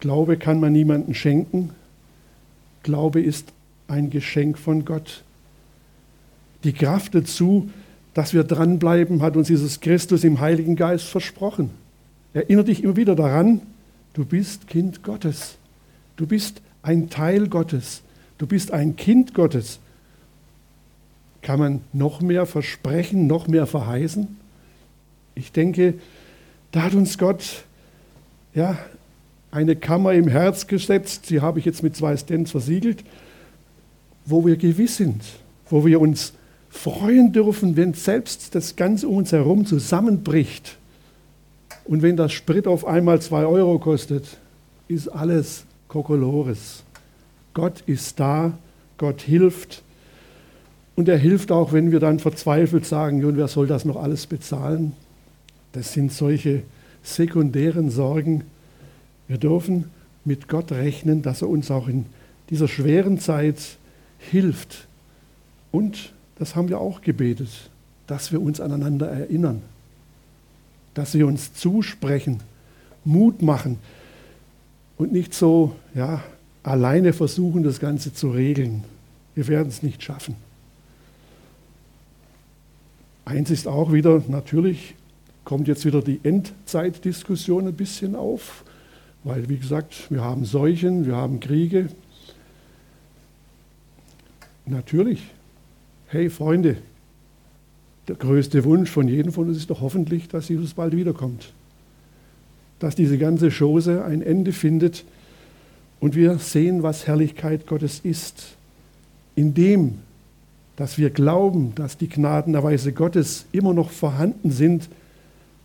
Glaube 0.00 0.36
kann 0.36 0.60
man 0.60 0.72
niemandem 0.72 1.14
schenken. 1.14 1.70
Glaube 2.82 3.20
ist 3.20 3.52
ein 3.88 4.10
Geschenk 4.10 4.58
von 4.58 4.84
Gott. 4.84 5.22
Die 6.64 6.72
Kraft 6.72 7.14
dazu, 7.14 7.70
dass 8.14 8.34
wir 8.34 8.44
dranbleiben, 8.44 9.22
hat 9.22 9.36
uns 9.36 9.48
Jesus 9.48 9.80
Christus 9.80 10.24
im 10.24 10.40
Heiligen 10.40 10.74
Geist 10.74 11.06
versprochen. 11.06 11.70
Erinnere 12.32 12.64
dich 12.64 12.82
immer 12.82 12.96
wieder 12.96 13.14
daran, 13.14 13.60
Du 14.16 14.24
bist 14.24 14.66
Kind 14.66 15.02
Gottes. 15.02 15.58
Du 16.16 16.26
bist 16.26 16.62
ein 16.80 17.10
Teil 17.10 17.48
Gottes. 17.48 18.00
Du 18.38 18.46
bist 18.46 18.70
ein 18.70 18.96
Kind 18.96 19.34
Gottes. 19.34 19.78
Kann 21.42 21.58
man 21.58 21.80
noch 21.92 22.22
mehr 22.22 22.46
versprechen, 22.46 23.26
noch 23.26 23.46
mehr 23.46 23.66
verheißen? 23.66 24.38
Ich 25.34 25.52
denke, 25.52 25.92
da 26.72 26.84
hat 26.84 26.94
uns 26.94 27.18
Gott 27.18 27.64
ja, 28.54 28.78
eine 29.50 29.76
Kammer 29.76 30.14
im 30.14 30.28
Herz 30.28 30.66
gesetzt, 30.66 31.28
die 31.28 31.42
habe 31.42 31.58
ich 31.58 31.66
jetzt 31.66 31.82
mit 31.82 31.94
zwei 31.94 32.16
Stents 32.16 32.52
versiegelt, 32.52 33.04
wo 34.24 34.46
wir 34.46 34.56
gewiss 34.56 34.96
sind, 34.96 35.22
wo 35.68 35.84
wir 35.84 36.00
uns 36.00 36.32
freuen 36.70 37.34
dürfen, 37.34 37.76
wenn 37.76 37.92
selbst 37.92 38.54
das 38.54 38.76
Ganze 38.76 39.08
um 39.08 39.18
uns 39.18 39.32
herum 39.32 39.66
zusammenbricht 39.66 40.78
und 41.88 42.02
wenn 42.02 42.16
das 42.16 42.32
Sprit 42.32 42.66
auf 42.66 42.84
einmal 42.84 43.20
zwei 43.20 43.46
Euro 43.46 43.78
kostet, 43.78 44.38
ist 44.88 45.08
alles 45.08 45.64
Kokolores. 45.88 46.82
Gott 47.54 47.82
ist 47.86 48.18
da, 48.18 48.58
Gott 48.98 49.22
hilft. 49.22 49.82
Und 50.96 51.08
er 51.08 51.18
hilft 51.18 51.52
auch, 51.52 51.72
wenn 51.72 51.92
wir 51.92 52.00
dann 52.00 52.18
verzweifelt 52.18 52.86
sagen, 52.86 53.24
und 53.24 53.36
wer 53.36 53.48
soll 53.48 53.66
das 53.66 53.84
noch 53.84 53.96
alles 53.96 54.26
bezahlen? 54.26 54.94
Das 55.72 55.92
sind 55.92 56.12
solche 56.12 56.62
sekundären 57.02 57.90
Sorgen. 57.90 58.44
Wir 59.28 59.38
dürfen 59.38 59.90
mit 60.24 60.48
Gott 60.48 60.72
rechnen, 60.72 61.22
dass 61.22 61.42
er 61.42 61.48
uns 61.48 61.70
auch 61.70 61.86
in 61.86 62.06
dieser 62.50 62.66
schweren 62.66 63.18
Zeit 63.18 63.76
hilft. 64.18 64.88
Und, 65.70 66.12
das 66.38 66.56
haben 66.56 66.68
wir 66.68 66.80
auch 66.80 67.00
gebetet, 67.00 67.70
dass 68.06 68.32
wir 68.32 68.40
uns 68.40 68.60
aneinander 68.60 69.08
erinnern 69.08 69.62
dass 70.96 71.14
wir 71.14 71.26
uns 71.26 71.54
zusprechen, 71.54 72.40
Mut 73.04 73.42
machen 73.42 73.78
und 74.96 75.12
nicht 75.12 75.34
so 75.34 75.76
ja, 75.94 76.22
alleine 76.64 77.12
versuchen, 77.12 77.62
das 77.62 77.78
Ganze 77.78 78.12
zu 78.12 78.30
regeln. 78.30 78.82
Wir 79.34 79.46
werden 79.46 79.68
es 79.68 79.82
nicht 79.82 80.02
schaffen. 80.02 80.34
Eins 83.24 83.50
ist 83.50 83.68
auch 83.68 83.92
wieder, 83.92 84.22
natürlich 84.26 84.94
kommt 85.44 85.68
jetzt 85.68 85.84
wieder 85.84 86.02
die 86.02 86.20
Endzeitdiskussion 86.24 87.68
ein 87.68 87.74
bisschen 87.74 88.16
auf, 88.16 88.64
weil, 89.22 89.48
wie 89.48 89.58
gesagt, 89.58 90.10
wir 90.10 90.22
haben 90.22 90.44
Seuchen, 90.44 91.06
wir 91.06 91.14
haben 91.14 91.38
Kriege, 91.38 91.88
Natürlich. 94.68 95.22
Hey 96.08 96.28
Freunde, 96.28 96.78
der 98.08 98.16
größte 98.16 98.64
Wunsch 98.64 98.90
von 98.90 99.08
jedem 99.08 99.32
von 99.32 99.48
uns 99.48 99.56
ist 99.56 99.70
doch 99.70 99.80
hoffentlich, 99.80 100.28
dass 100.28 100.48
Jesus 100.48 100.74
bald 100.74 100.96
wiederkommt. 100.96 101.52
Dass 102.78 102.94
diese 102.94 103.18
ganze 103.18 103.50
Chose 103.50 104.04
ein 104.04 104.22
Ende 104.22 104.52
findet 104.52 105.04
und 105.98 106.14
wir 106.14 106.38
sehen, 106.38 106.82
was 106.82 107.06
Herrlichkeit 107.06 107.66
Gottes 107.66 108.00
ist. 108.00 108.56
Indem, 109.34 109.98
dass 110.76 110.98
wir 110.98 111.10
glauben, 111.10 111.74
dass 111.74 111.96
die 111.96 112.08
Gnadenerweise 112.08 112.92
Gottes 112.92 113.46
immer 113.52 113.72
noch 113.72 113.90
vorhanden 113.90 114.50
sind, 114.50 114.88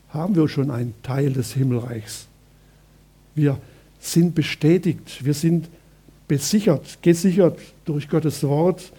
haben 0.10 0.36
wir 0.36 0.48
schon 0.48 0.72
einen 0.72 0.94
Teil 1.04 1.32
des 1.32 1.54
Himmelreichs. 1.54 2.28
Wir 3.36 3.58
sind 4.00 4.36
bestätigt, 4.36 5.24
wir 5.24 5.34
sind 5.34 5.70
besichert, 6.28 6.98
gesichert 7.02 7.60
durch 7.86 8.10
Gottes 8.10 8.44
Wort, 8.44 8.92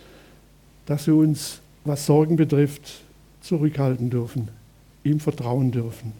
dass 0.86 1.06
wir 1.06 1.16
uns, 1.16 1.60
was 1.84 2.06
Sorgen 2.06 2.36
betrifft, 2.36 3.02
zurückhalten 3.42 4.10
dürfen, 4.10 4.48
ihm 5.04 5.20
vertrauen 5.20 5.70
dürfen. 5.70 6.12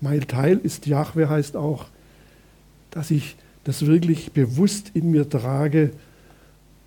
Mein 0.00 0.26
Teil 0.26 0.58
ist 0.58 0.86
Jahwe 0.86 1.28
heißt 1.28 1.56
auch, 1.56 1.86
dass 2.90 3.10
ich 3.10 3.36
das 3.64 3.86
wirklich 3.86 4.32
bewusst 4.32 4.90
in 4.94 5.10
mir 5.10 5.28
trage 5.28 5.92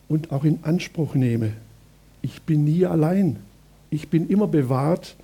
und 0.09 0.31
auch 0.31 0.43
in 0.43 0.59
Anspruch 0.63 1.15
nehme. 1.15 1.53
Ich 2.21 2.41
bin 2.41 2.63
nie 2.63 2.85
allein. 2.85 3.37
Ich 3.89 4.09
bin 4.09 4.27
immer 4.27 4.47
bewahrt 4.47 5.15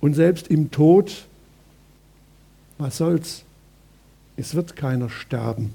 und 0.00 0.14
selbst 0.14 0.48
im 0.48 0.70
Tod, 0.70 1.26
was 2.78 2.98
soll's? 2.98 3.44
Es 4.36 4.54
wird 4.54 4.76
keiner 4.76 5.08
sterben, 5.08 5.72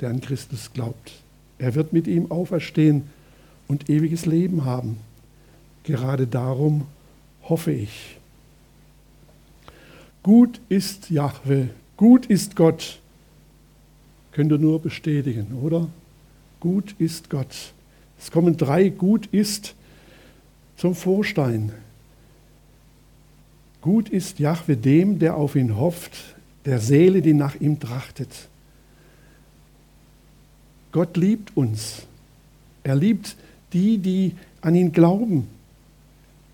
der 0.00 0.08
an 0.08 0.22
Christus 0.22 0.72
glaubt. 0.72 1.12
Er 1.58 1.74
wird 1.74 1.92
mit 1.92 2.06
ihm 2.06 2.30
auferstehen 2.30 3.02
und 3.68 3.90
ewiges 3.90 4.24
Leben 4.24 4.64
haben. 4.64 4.96
Gerade 5.84 6.26
darum 6.26 6.86
hoffe 7.50 7.72
ich. 7.72 8.16
Gut 10.22 10.60
ist 10.68 11.10
Jahwe, 11.10 11.70
gut 11.96 12.26
ist 12.26 12.56
Gott. 12.56 12.98
Könnt 14.32 14.52
ihr 14.52 14.58
nur 14.58 14.80
bestätigen, 14.80 15.58
oder? 15.60 15.88
Gut 16.60 16.94
ist 16.98 17.28
Gott. 17.28 17.72
Es 18.18 18.30
kommen 18.30 18.56
drei 18.56 18.90
Gut 18.90 19.26
ist 19.26 19.74
zum 20.76 20.94
Vorstein. 20.94 21.72
Gut 23.80 24.08
ist 24.08 24.38
Jahwe 24.38 24.76
dem, 24.76 25.18
der 25.18 25.36
auf 25.36 25.56
ihn 25.56 25.76
hofft, 25.76 26.12
der 26.66 26.80
Seele, 26.80 27.22
die 27.22 27.32
nach 27.32 27.58
ihm 27.60 27.80
trachtet. 27.80 28.48
Gott 30.92 31.16
liebt 31.16 31.56
uns. 31.56 32.02
Er 32.82 32.94
liebt 32.94 33.36
die, 33.72 33.98
die 33.98 34.34
an 34.60 34.74
ihn 34.74 34.92
glauben. 34.92 35.48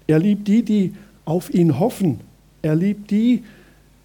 Er 0.06 0.18
liebt 0.18 0.46
die, 0.48 0.62
die 0.62 0.94
auf 1.24 1.52
ihn 1.52 1.78
hoffen. 1.78 2.20
Er 2.62 2.74
liebt 2.74 3.10
die, 3.10 3.42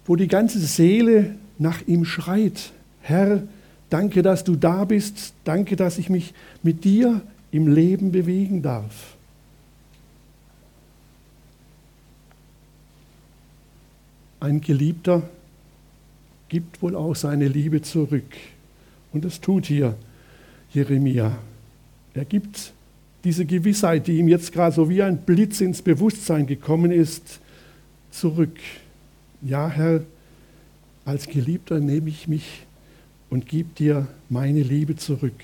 wo 0.04 0.16
die 0.16 0.28
ganze 0.28 0.58
Seele 0.58 1.36
nach 1.58 1.86
ihm 1.86 2.04
schreit. 2.04 2.72
Herr, 3.00 3.42
danke, 3.90 4.22
dass 4.22 4.44
du 4.44 4.56
da 4.56 4.84
bist. 4.84 5.34
Danke, 5.44 5.76
dass 5.76 5.98
ich 5.98 6.10
mich 6.10 6.34
mit 6.62 6.84
dir 6.84 7.20
im 7.50 7.72
Leben 7.72 8.12
bewegen 8.12 8.62
darf. 8.62 9.16
Ein 14.40 14.60
Geliebter 14.60 15.22
gibt 16.48 16.82
wohl 16.82 16.96
auch 16.96 17.14
seine 17.14 17.46
Liebe 17.46 17.80
zurück. 17.80 18.36
Und 19.12 19.24
das 19.24 19.40
tut 19.40 19.66
hier 19.66 19.94
Jeremia. 20.72 21.36
Er 22.14 22.24
gibt 22.24 22.72
diese 23.24 23.46
Gewissheit, 23.46 24.06
die 24.06 24.18
ihm 24.18 24.28
jetzt 24.28 24.52
gerade 24.52 24.74
so 24.74 24.88
wie 24.88 25.02
ein 25.02 25.18
Blitz 25.18 25.60
ins 25.60 25.82
Bewusstsein 25.82 26.46
gekommen 26.46 26.90
ist, 26.90 27.40
zurück. 28.10 28.58
Ja, 29.42 29.68
Herr, 29.68 30.02
als 31.04 31.26
Geliebter 31.26 31.80
nehme 31.80 32.08
ich 32.08 32.28
mich 32.28 32.64
und 33.30 33.48
gebe 33.48 33.70
dir 33.76 34.06
meine 34.28 34.62
Liebe 34.62 34.96
zurück. 34.96 35.40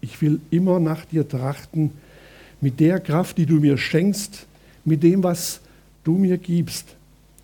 Ich 0.00 0.20
will 0.20 0.40
immer 0.50 0.80
nach 0.80 1.04
dir 1.04 1.26
trachten, 1.26 1.92
mit 2.60 2.80
der 2.80 3.00
Kraft, 3.00 3.38
die 3.38 3.46
du 3.46 3.54
mir 3.54 3.76
schenkst, 3.76 4.46
mit 4.84 5.02
dem, 5.02 5.22
was 5.22 5.60
du 6.02 6.16
mir 6.16 6.38
gibst. 6.38 6.96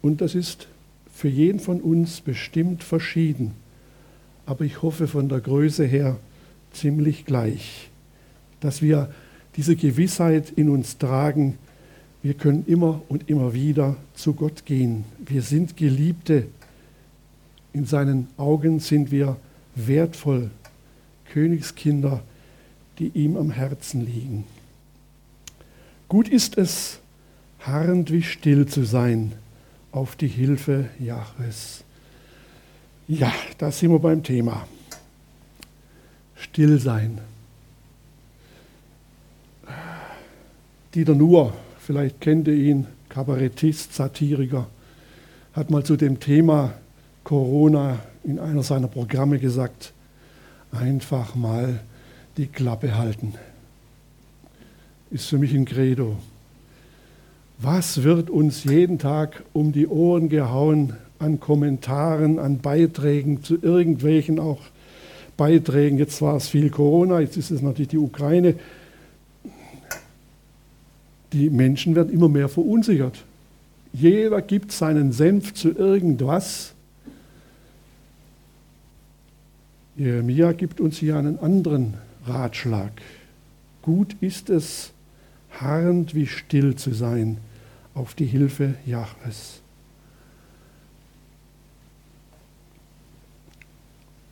Und 0.03 0.21
das 0.21 0.35
ist 0.35 0.67
für 1.15 1.29
jeden 1.29 1.61
von 1.61 1.81
uns 1.81 2.21
bestimmt 2.21 2.83
verschieden. 2.83 3.53
Aber 4.47 4.65
ich 4.65 4.83
hoffe 4.83 5.07
von 5.07 5.29
der 5.29 5.41
Größe 5.41 5.85
her 5.85 6.17
ziemlich 6.73 7.25
gleich, 7.25 7.91
dass 8.61 8.83
wir 8.83 9.13
diese 9.57 9.77
Gewissheit 9.77 10.51
in 10.51 10.69
uns 10.69 10.99
tragen, 10.99 11.59
wir 12.23 12.35
können 12.35 12.65
immer 12.67 13.01
und 13.09 13.31
immer 13.31 13.55
wieder 13.55 13.97
zu 14.15 14.35
Gott 14.35 14.67
gehen. 14.67 15.05
Wir 15.19 15.43
sind 15.43 15.77
Geliebte. 15.77 16.47
In 17.73 17.87
seinen 17.87 18.29
Augen 18.37 18.81
sind 18.81 19.11
wir 19.11 19.37
wertvoll, 19.75 20.51
Königskinder, 21.33 22.23
die 22.99 23.09
ihm 23.15 23.37
am 23.37 23.51
Herzen 23.51 24.05
liegen. 24.05 24.45
Gut 26.09 26.29
ist 26.29 26.59
es, 26.59 26.99
harrend 27.61 28.11
wie 28.11 28.23
still 28.23 28.67
zu 28.67 28.85
sein 28.85 29.33
auf 29.93 30.17
die 30.17 30.29
Hilfe 30.29 30.89
Jahres. 30.99 31.85
Ja, 33.09 33.33
da 33.59 33.73
sind 33.73 33.91
wir 33.91 33.99
beim 33.99 34.23
Thema. 34.23 34.67
Still 36.37 36.79
sein. 36.79 37.21
Dieter 40.93 41.15
Nuhr, 41.15 41.53
vielleicht 41.79 42.21
kennt 42.21 42.49
ihr 42.49 42.55
ihn, 42.55 42.87
Kabarettist, 43.09 43.95
Satiriker, 43.95 44.67
hat 45.53 45.71
mal 45.71 45.85
zu 45.85 45.97
dem 45.97 46.19
Thema 46.19 46.73
Corona 47.23 48.01
in 48.25 48.41
einer 48.41 48.65
seiner 48.65 48.89
Programme 48.89 49.39
gesagt, 49.39 49.93
einfach 50.73 51.37
mal 51.37 51.79
die 52.37 52.49
Klappe 52.49 52.99
halten. 52.99 53.35
Ist 55.13 55.29
für 55.29 55.39
mich 55.39 55.55
ein 55.55 55.65
Credo. 55.65 56.17
Was 57.59 58.03
wird 58.03 58.29
uns 58.29 58.65
jeden 58.65 58.99
Tag 58.99 59.45
um 59.53 59.71
die 59.71 59.87
Ohren 59.87 60.29
gehauen 60.29 60.95
an 61.21 61.39
Kommentaren, 61.39 62.41
an 62.41 62.59
Beiträgen 62.59 63.45
zu 63.45 63.63
irgendwelchen 63.63 64.41
auch 64.41 64.63
Beiträgen? 65.37 65.99
Jetzt 65.99 66.21
war 66.21 66.35
es 66.35 66.49
viel 66.49 66.69
Corona, 66.69 67.21
jetzt 67.21 67.37
ist 67.37 67.53
es 67.53 67.63
natürlich 67.63 67.91
die 67.91 67.99
Ukraine. 67.99 68.57
Die 71.33 71.51
Menschen 71.51 71.95
werden 71.95 72.13
immer 72.13 72.29
mehr 72.29 72.49
verunsichert. 72.49 73.25
Jeder 73.93 74.43
gibt 74.43 74.73
seinen 74.73 75.13
Senf 75.13 75.55
zu 75.55 75.71
irgendwas. 75.71 76.75
Jeremia 79.97 80.53
gibt 80.53 80.81
uns 80.81 80.99
hier 80.99 81.17
einen 81.17 81.39
anderen 81.39 81.95
Ratschlag. 82.27 82.93
Gut 83.83 84.17
ist 84.21 84.51
es, 84.51 84.93
harrend 85.51 86.15
wie 86.15 86.27
still 86.27 86.77
zu 86.77 86.93
sein 86.93 87.39
auf 87.95 88.15
die 88.15 88.27
Hilfe 88.27 88.75
Jahres. 88.87 89.61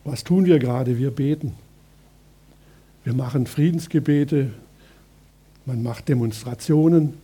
Was 0.04 0.24
tun 0.24 0.46
wir 0.46 0.58
gerade? 0.58 0.98
Wir 0.98 1.10
beten. 1.10 1.52
Wir 3.04 3.14
machen 3.14 3.46
Friedensgebete, 3.46 4.50
man 5.68 5.84
macht 5.84 6.08
Demonstrationen, 6.08 7.14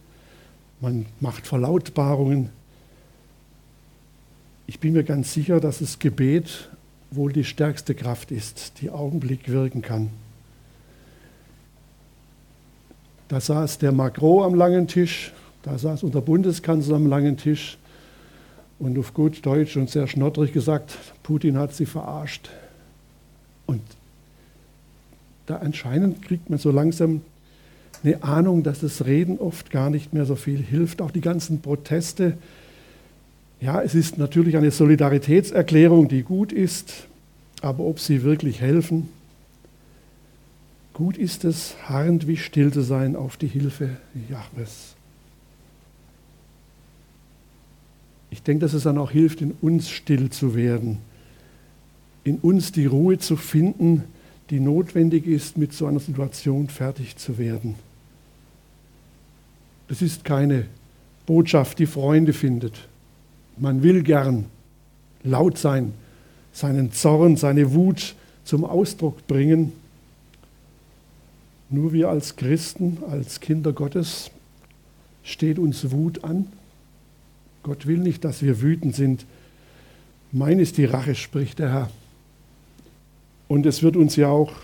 man 0.81 1.07
macht 1.19 1.49
Verlautbarungen. 1.49 2.51
Ich 4.69 4.79
bin 4.79 4.93
mir 4.93 5.03
ganz 5.03 5.33
sicher, 5.33 5.59
dass 5.59 5.81
das 5.81 5.99
Gebet 5.99 6.71
wohl 7.11 7.33
die 7.33 7.43
stärkste 7.43 7.97
Kraft 7.97 8.31
ist, 8.31 8.75
die 8.81 8.91
Augenblick 8.91 9.49
wirken 9.49 9.83
kann. 9.83 10.11
Da 13.27 13.41
saß 13.41 13.79
der 13.79 13.91
Macron 13.91 14.45
am 14.45 14.55
langen 14.55 14.87
Tisch 14.87 15.33
da 15.65 15.79
saß 15.79 16.03
unser 16.03 16.21
Bundeskanzler 16.21 16.97
am 16.97 17.07
langen 17.07 17.39
Tisch 17.39 17.79
und 18.79 18.99
auf 18.99 19.15
gut 19.15 19.45
Deutsch 19.47 19.79
und 19.79 19.89
sehr 19.89 20.07
schnottrig 20.07 20.53
gesagt, 20.53 20.99
Putin 21.23 21.57
hat 21.57 21.75
sie 21.75 21.87
verarscht. 21.87 22.51
Und 23.65 23.81
da 25.47 25.57
anscheinend 25.57 26.21
kriegt 26.21 26.51
man 26.51 26.59
so 26.59 26.71
langsam 26.71 27.23
eine 28.05 28.23
Ahnung, 28.23 28.63
dass 28.63 28.81
das 28.81 29.07
Reden 29.07 29.39
oft 29.39 29.71
gar 29.71 29.89
nicht 29.89 30.13
mehr 30.13 30.27
so 30.27 30.37
viel 30.37 30.63
hilft. 30.63 31.01
Auch 31.01 31.11
die 31.11 31.23
ganzen 31.23 31.61
Proteste. 31.61 32.37
Ja, 33.61 33.81
es 33.81 33.95
ist 33.95 34.19
natürlich 34.19 34.57
eine 34.57 34.71
Solidaritätserklärung, 34.71 36.09
die 36.09 36.23
gut 36.23 36.53
ist, 36.53 37.07
aber 37.63 37.85
ob 37.85 37.99
sie 37.99 38.23
wirklich 38.23 38.61
helfen, 38.61 39.09
gut 40.93 41.17
ist 41.17 41.45
es, 41.45 41.75
harrend 41.89 42.27
wie 42.29 42.37
still 42.37 42.73
zu 42.73 42.83
sein 42.83 43.17
auf 43.17 43.39
die 43.39 43.47
Hilfe 43.47 43.97
Jahwes. 44.29 44.95
Ich 48.31 48.43
denke, 48.43 48.63
dass 48.63 48.75
es 48.75 48.83
dann 48.83 48.99
auch 48.99 49.13
hilft, 49.13 49.41
in 49.41 49.53
uns 49.63 49.89
still 49.89 50.29
zu 50.29 50.55
werden, 50.55 50.99
in 52.23 52.39
uns 52.39 52.73
die 52.73 52.87
Ruhe 52.87 53.19
zu 53.19 53.37
finden, 53.37 54.05
die 54.51 54.61
notwendig 54.61 55.27
ist, 55.27 55.57
mit 55.57 55.73
so 55.73 55.87
einer 55.87 56.01
Situation 56.01 56.69
fertig 56.69 57.17
zu 57.17 57.39
werden. 57.39 57.77
Das 59.95 60.03
ist 60.03 60.25
keine 60.25 60.67
Botschaft, 61.25 61.79
die 61.79 61.87
Freunde 61.87 62.33
findet. 62.33 62.89
Man 63.57 63.85
will 63.85 64.03
gern 64.03 64.47
laut 65.23 65.57
sein, 65.57 65.93
seinen 66.53 66.91
Zorn, 66.91 67.37
seine 67.37 67.75
Wut 67.75 68.17
zum 68.45 68.65
Ausdruck 68.65 69.25
bringen. 69.29 69.73
Nur 71.71 71.93
wir 71.93 72.09
als 72.09 72.35
Christen, 72.35 73.05
als 73.09 73.39
Kinder 73.39 73.73
Gottes, 73.73 74.33
steht 75.23 75.61
uns 75.61 75.89
Wut 75.93 76.25
an. 76.25 76.47
Gott 77.63 77.87
will 77.87 77.99
nicht, 77.99 78.25
dass 78.25 78.43
wir 78.43 78.63
wütend 78.63 78.97
sind. 78.97 79.25
Mein 80.33 80.59
ist 80.59 80.77
die 80.77 80.87
Rache, 80.87 81.15
spricht 81.15 81.61
der 81.61 81.73
Herr. 81.73 81.91
Und 83.47 83.65
es 83.65 83.85
wird 83.85 83.95
uns 83.95 84.17
ja 84.17 84.27
auch 84.27 84.55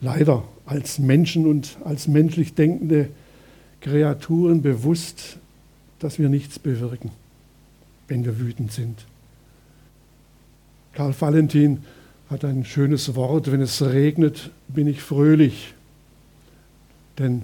leider 0.00 0.44
als 0.64 1.00
Menschen 1.00 1.48
und 1.48 1.76
als 1.84 2.06
menschlich 2.06 2.54
denkende 2.54 3.08
Kreaturen 3.82 4.62
bewusst, 4.62 5.38
dass 5.98 6.18
wir 6.18 6.28
nichts 6.28 6.58
bewirken, 6.58 7.10
wenn 8.08 8.24
wir 8.24 8.38
wütend 8.38 8.72
sind. 8.72 9.04
Karl 10.94 11.14
Valentin 11.18 11.84
hat 12.30 12.44
ein 12.44 12.64
schönes 12.64 13.14
Wort, 13.14 13.52
wenn 13.52 13.60
es 13.60 13.82
regnet, 13.82 14.50
bin 14.68 14.86
ich 14.86 15.02
fröhlich. 15.02 15.74
Denn 17.18 17.42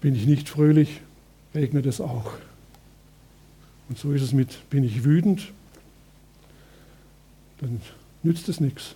bin 0.00 0.14
ich 0.14 0.26
nicht 0.26 0.48
fröhlich, 0.48 1.00
regnet 1.54 1.86
es 1.86 2.00
auch. 2.00 2.32
Und 3.88 3.98
so 3.98 4.12
ist 4.12 4.22
es 4.22 4.32
mit, 4.32 4.70
bin 4.70 4.84
ich 4.84 5.04
wütend, 5.04 5.52
dann 7.60 7.80
nützt 8.22 8.48
es 8.48 8.60
nichts. 8.60 8.94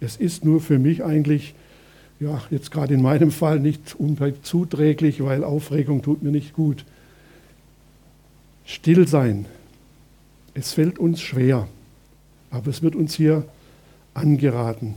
Es 0.00 0.16
ist 0.16 0.44
nur 0.44 0.60
für 0.60 0.78
mich 0.78 1.04
eigentlich, 1.04 1.54
ja, 2.20 2.42
jetzt 2.50 2.70
gerade 2.70 2.94
in 2.94 3.02
meinem 3.02 3.30
Fall 3.30 3.60
nicht 3.60 3.94
unbedingt 3.98 4.44
zuträglich, 4.44 5.22
weil 5.22 5.44
Aufregung 5.44 6.02
tut 6.02 6.22
mir 6.22 6.30
nicht 6.30 6.52
gut. 6.52 6.84
Still 8.64 9.06
sein. 9.06 9.46
Es 10.54 10.72
fällt 10.72 10.98
uns 10.98 11.20
schwer, 11.20 11.68
aber 12.50 12.68
es 12.68 12.82
wird 12.82 12.96
uns 12.96 13.14
hier 13.14 13.44
angeraten. 14.14 14.94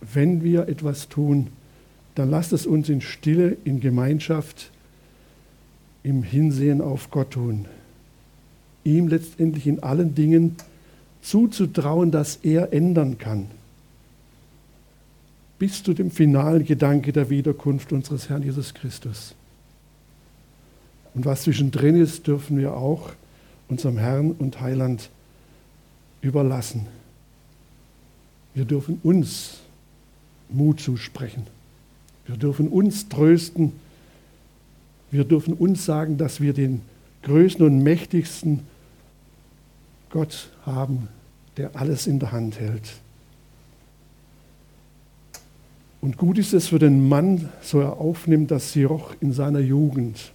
Wenn 0.00 0.44
wir 0.44 0.68
etwas 0.68 1.08
tun, 1.08 1.48
dann 2.14 2.30
lasst 2.30 2.52
es 2.52 2.66
uns 2.66 2.88
in 2.88 3.00
Stille, 3.00 3.56
in 3.64 3.80
Gemeinschaft, 3.80 4.70
im 6.02 6.22
Hinsehen 6.22 6.80
auf 6.80 7.10
Gott 7.10 7.32
tun. 7.32 7.66
Ihm 8.84 9.08
letztendlich 9.08 9.66
in 9.66 9.82
allen 9.82 10.14
Dingen 10.14 10.56
zuzutrauen, 11.20 12.10
dass 12.10 12.36
er 12.36 12.72
ändern 12.72 13.18
kann. 13.18 13.46
Bis 15.60 15.82
zu 15.82 15.92
dem 15.92 16.10
finalen 16.10 16.64
Gedanke 16.64 17.12
der 17.12 17.28
Wiederkunft 17.28 17.92
unseres 17.92 18.30
Herrn 18.30 18.42
Jesus 18.42 18.72
Christus. 18.72 19.34
Und 21.14 21.26
was 21.26 21.42
zwischendrin 21.42 22.00
ist, 22.00 22.26
dürfen 22.26 22.56
wir 22.56 22.74
auch 22.74 23.12
unserem 23.68 23.98
Herrn 23.98 24.30
und 24.32 24.62
Heiland 24.62 25.10
überlassen. 26.22 26.86
Wir 28.54 28.64
dürfen 28.64 29.00
uns 29.02 29.58
Mut 30.48 30.80
zusprechen. 30.80 31.46
Wir 32.26 32.38
dürfen 32.38 32.66
uns 32.66 33.10
trösten. 33.10 33.74
Wir 35.10 35.24
dürfen 35.24 35.52
uns 35.52 35.84
sagen, 35.84 36.16
dass 36.16 36.40
wir 36.40 36.54
den 36.54 36.80
größten 37.22 37.66
und 37.66 37.82
mächtigsten 37.82 38.60
Gott 40.08 40.48
haben, 40.64 41.08
der 41.58 41.76
alles 41.76 42.06
in 42.06 42.18
der 42.18 42.32
Hand 42.32 42.58
hält. 42.58 42.94
Und 46.00 46.16
gut 46.16 46.38
ist 46.38 46.54
es 46.54 46.68
für 46.68 46.78
den 46.78 47.08
Mann, 47.08 47.50
so 47.60 47.80
er 47.80 47.98
aufnimmt, 47.98 48.50
das 48.50 48.74
Joch 48.74 49.14
in 49.20 49.32
seiner 49.32 49.60
Jugend. 49.60 50.32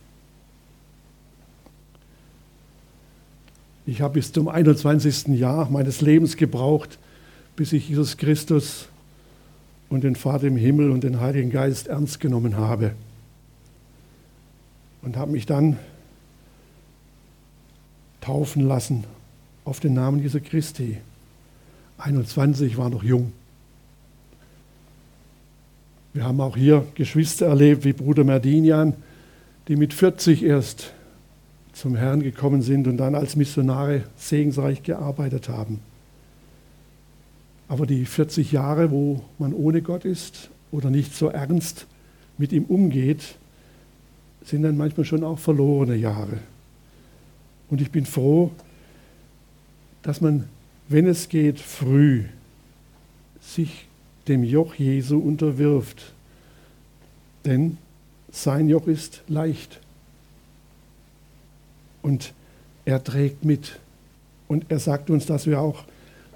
Ich 3.87 4.01
habe 4.01 4.15
bis 4.15 4.31
zum 4.31 4.47
21. 4.47 5.27
Jahr 5.39 5.69
meines 5.69 6.01
Lebens 6.01 6.37
gebraucht, 6.37 6.97
bis 7.55 7.73
ich 7.73 7.89
Jesus 7.89 8.17
Christus 8.17 8.87
und 9.89 10.03
den 10.03 10.15
Vater 10.15 10.47
im 10.47 10.57
Himmel 10.57 10.91
und 10.91 11.03
den 11.03 11.19
Heiligen 11.19 11.51
Geist 11.51 11.87
ernst 11.87 12.19
genommen 12.19 12.57
habe. 12.57 12.93
Und 15.01 15.17
habe 15.17 15.31
mich 15.31 15.45
dann 15.45 15.77
taufen 18.21 18.63
lassen 18.67 19.03
auf 19.65 19.79
den 19.79 19.93
Namen 19.93 20.19
Jesu 20.19 20.39
Christi. 20.43 20.97
21 21.99 22.77
war 22.77 22.89
noch 22.89 23.03
jung. 23.03 23.31
Wir 26.15 26.23
haben 26.23 26.39
auch 26.39 26.55
hier 26.55 26.87
Geschwister 26.95 27.47
erlebt 27.47 27.83
wie 27.83 27.91
Bruder 27.91 28.23
Merdinian, 28.23 28.93
die 29.67 29.75
mit 29.75 29.93
40 29.93 30.43
erst 30.43 30.93
zum 31.73 31.97
Herrn 31.97 32.23
gekommen 32.23 32.61
sind 32.61 32.87
und 32.87 32.95
dann 32.95 33.15
als 33.15 33.35
Missionare 33.35 34.03
segensreich 34.15 34.81
gearbeitet 34.81 35.49
haben. 35.49 35.81
Aber 37.67 37.85
die 37.85 38.05
40 38.05 38.53
Jahre, 38.53 38.91
wo 38.91 39.25
man 39.39 39.51
ohne 39.51 39.81
Gott 39.81 40.05
ist 40.05 40.49
oder 40.71 40.89
nicht 40.89 41.13
so 41.13 41.27
ernst 41.27 41.85
mit 42.37 42.53
ihm 42.53 42.63
umgeht, 42.63 43.35
sind 44.41 44.63
dann 44.63 44.77
manchmal 44.77 45.05
schon 45.05 45.25
auch 45.25 45.39
verlorene 45.39 45.97
Jahre. 45.97 46.39
Und 47.69 47.81
ich 47.81 47.91
bin 47.91 48.05
froh, 48.05 48.51
dass 50.01 50.21
man, 50.21 50.45
wenn 50.87 51.07
es 51.07 51.27
geht, 51.27 51.59
früh 51.59 52.23
sich 53.41 53.87
dem 54.27 54.43
Joch 54.43 54.75
Jesu 54.75 55.19
unterwirft. 55.19 56.13
Denn 57.45 57.77
sein 58.31 58.69
Joch 58.69 58.87
ist 58.87 59.21
leicht. 59.27 59.79
Und 62.01 62.33
er 62.85 63.03
trägt 63.03 63.45
mit. 63.45 63.79
Und 64.47 64.65
er 64.69 64.79
sagt 64.79 65.09
uns, 65.09 65.25
dass 65.25 65.47
wir 65.47 65.59
auch 65.59 65.83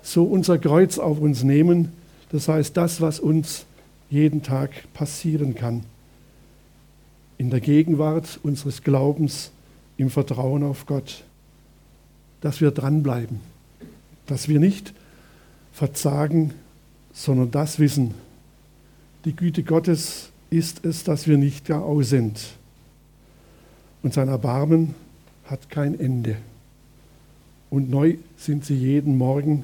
so 0.01 0.23
unser 0.23 0.57
Kreuz 0.57 0.97
auf 0.97 1.19
uns 1.19 1.43
nehmen. 1.43 1.91
Das 2.31 2.47
heißt, 2.47 2.75
das, 2.77 3.01
was 3.01 3.19
uns 3.19 3.65
jeden 4.09 4.41
Tag 4.41 4.71
passieren 4.93 5.55
kann. 5.55 5.83
In 7.37 7.49
der 7.49 7.59
Gegenwart 7.59 8.39
unseres 8.43 8.83
Glaubens, 8.83 9.51
im 9.97 10.09
Vertrauen 10.09 10.63
auf 10.63 10.85
Gott. 10.85 11.23
Dass 12.41 12.61
wir 12.61 12.71
dranbleiben 12.71 13.39
dass 14.29 14.47
wir 14.47 14.59
nicht 14.59 14.93
verzagen, 15.73 16.53
sondern 17.13 17.51
das 17.51 17.79
wissen. 17.79 18.13
Die 19.25 19.35
Güte 19.35 19.63
Gottes 19.63 20.29
ist 20.49 20.85
es, 20.85 21.03
dass 21.03 21.27
wir 21.27 21.37
nicht 21.37 21.65
gar 21.65 21.83
aus 21.83 22.09
sind. 22.09 22.39
Und 24.01 24.13
sein 24.13 24.27
Erbarmen 24.27 24.95
hat 25.45 25.69
kein 25.69 25.99
Ende. 25.99 26.37
Und 27.69 27.89
neu 27.89 28.17
sind 28.37 28.65
sie 28.65 28.75
jeden 28.75 29.17
Morgen. 29.17 29.63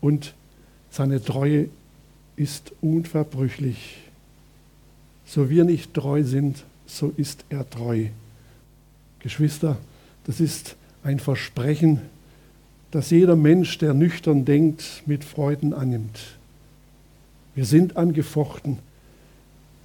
Und 0.00 0.34
seine 0.90 1.22
Treue 1.22 1.68
ist 2.36 2.72
unverbrüchlich. 2.80 3.98
So 5.24 5.48
wir 5.48 5.64
nicht 5.64 5.94
treu 5.94 6.22
sind, 6.24 6.64
so 6.86 7.12
ist 7.16 7.44
er 7.48 7.68
treu. 7.68 8.06
Geschwister, 9.20 9.78
das 10.24 10.40
ist 10.40 10.76
ein 11.02 11.18
Versprechen, 11.18 12.02
das 12.92 13.10
jeder 13.10 13.36
Mensch, 13.36 13.78
der 13.78 13.94
nüchtern 13.94 14.44
denkt, 14.44 15.02
mit 15.06 15.24
Freuden 15.24 15.72
annimmt. 15.72 16.20
Wir 17.54 17.64
sind 17.64 17.96
angefochten. 17.96 18.78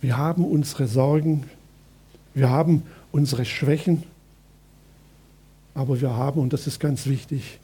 Wir 0.02 0.18
haben 0.18 0.46
unsere 0.46 0.88
Sorgen. 0.88 1.46
Wir 2.34 2.50
haben 2.50 2.84
unsere 3.12 3.46
Schwächen. 3.46 4.04
Aber 5.74 6.02
wir 6.02 6.16
haben, 6.16 6.42
und 6.42 6.52
das 6.52 6.68
ist 6.68 6.80
ganz 6.80 7.08
wichtig, 7.08 7.60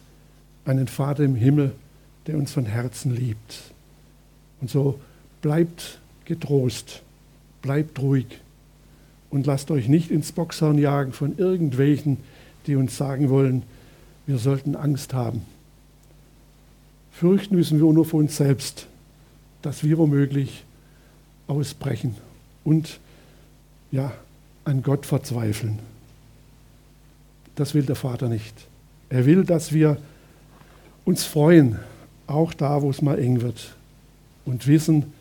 einen 0.66 0.88
Vater 0.88 1.24
im 1.26 1.36
Himmel, 1.36 1.74
der 2.26 2.38
uns 2.38 2.54
von 2.54 2.66
Herzen 2.66 3.14
liebt. 3.14 3.74
Und 4.62 4.70
so 4.70 5.00
bleibt 5.42 6.00
getrost, 6.24 7.02
bleibt 7.62 8.00
ruhig 8.00 8.28
und 9.30 9.46
lasst 9.46 9.72
euch 9.72 9.90
nicht 9.90 10.10
ins 10.10 10.32
Boxhorn 10.32 10.78
jagen 10.78 11.12
von 11.12 11.38
irgendwelchen, 11.38 12.18
die 12.66 12.78
uns 12.78 12.96
sagen 12.96 13.30
wollen, 13.30 13.64
wir 14.26 14.38
sollten 14.38 14.76
Angst 14.76 15.14
haben. 15.14 15.42
Fürchten 17.12 17.56
müssen 17.56 17.80
wir 17.80 17.92
nur 17.92 18.06
vor 18.06 18.20
uns 18.20 18.38
selbst, 18.38 18.88
dass 19.62 19.84
wir 19.84 19.98
womöglich 19.98 20.64
ausbrechen 21.48 22.16
und 22.64 23.00
ja, 23.92 24.14
an 24.66 24.82
Gott 24.82 25.06
verzweifeln. 25.06 25.80
Das 27.56 27.74
will 27.74 27.84
der 27.84 27.96
Vater 27.96 28.30
nicht. 28.30 28.56
Er 29.10 29.26
will, 29.26 29.44
dass 29.44 29.74
wir 29.74 29.98
uns 31.06 31.24
freuen, 31.24 31.78
auch 32.26 32.54
da, 32.54 32.82
wo 32.82 32.90
es 32.90 33.02
mal 33.02 33.20
eng 33.20 33.42
wird, 33.42 33.76
und 34.46 34.68
wissen, 34.68 35.14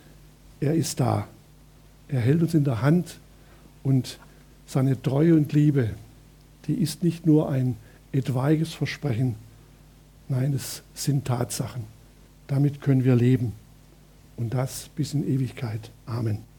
er 0.61 0.75
ist 0.75 1.01
da. 1.01 1.27
Er 2.09 2.21
hält 2.21 2.43
uns 2.43 2.55
in 2.55 2.65
der 2.65 2.83
Hand 2.83 3.19
und 3.83 4.19
seine 4.67 5.01
Treue 5.01 5.35
und 5.35 5.53
Liebe, 5.53 5.91
die 6.67 6.75
ist 6.75 7.03
nicht 7.03 7.27
nur 7.27 7.51
ein 7.51 7.77
etwaiges 8.13 8.75
Versprechen. 8.75 9.37
Nein, 10.29 10.53
es 10.53 10.83
sind 10.95 11.27
Tatsachen. 11.27 11.85
Damit 12.47 12.81
können 12.81 13.05
wir 13.05 13.17
leben. 13.17 13.53
Und 14.37 14.55
das 14.55 14.89
bis 14.95 15.15
in 15.15 15.27
Ewigkeit. 15.27 15.91
Amen. 16.07 16.52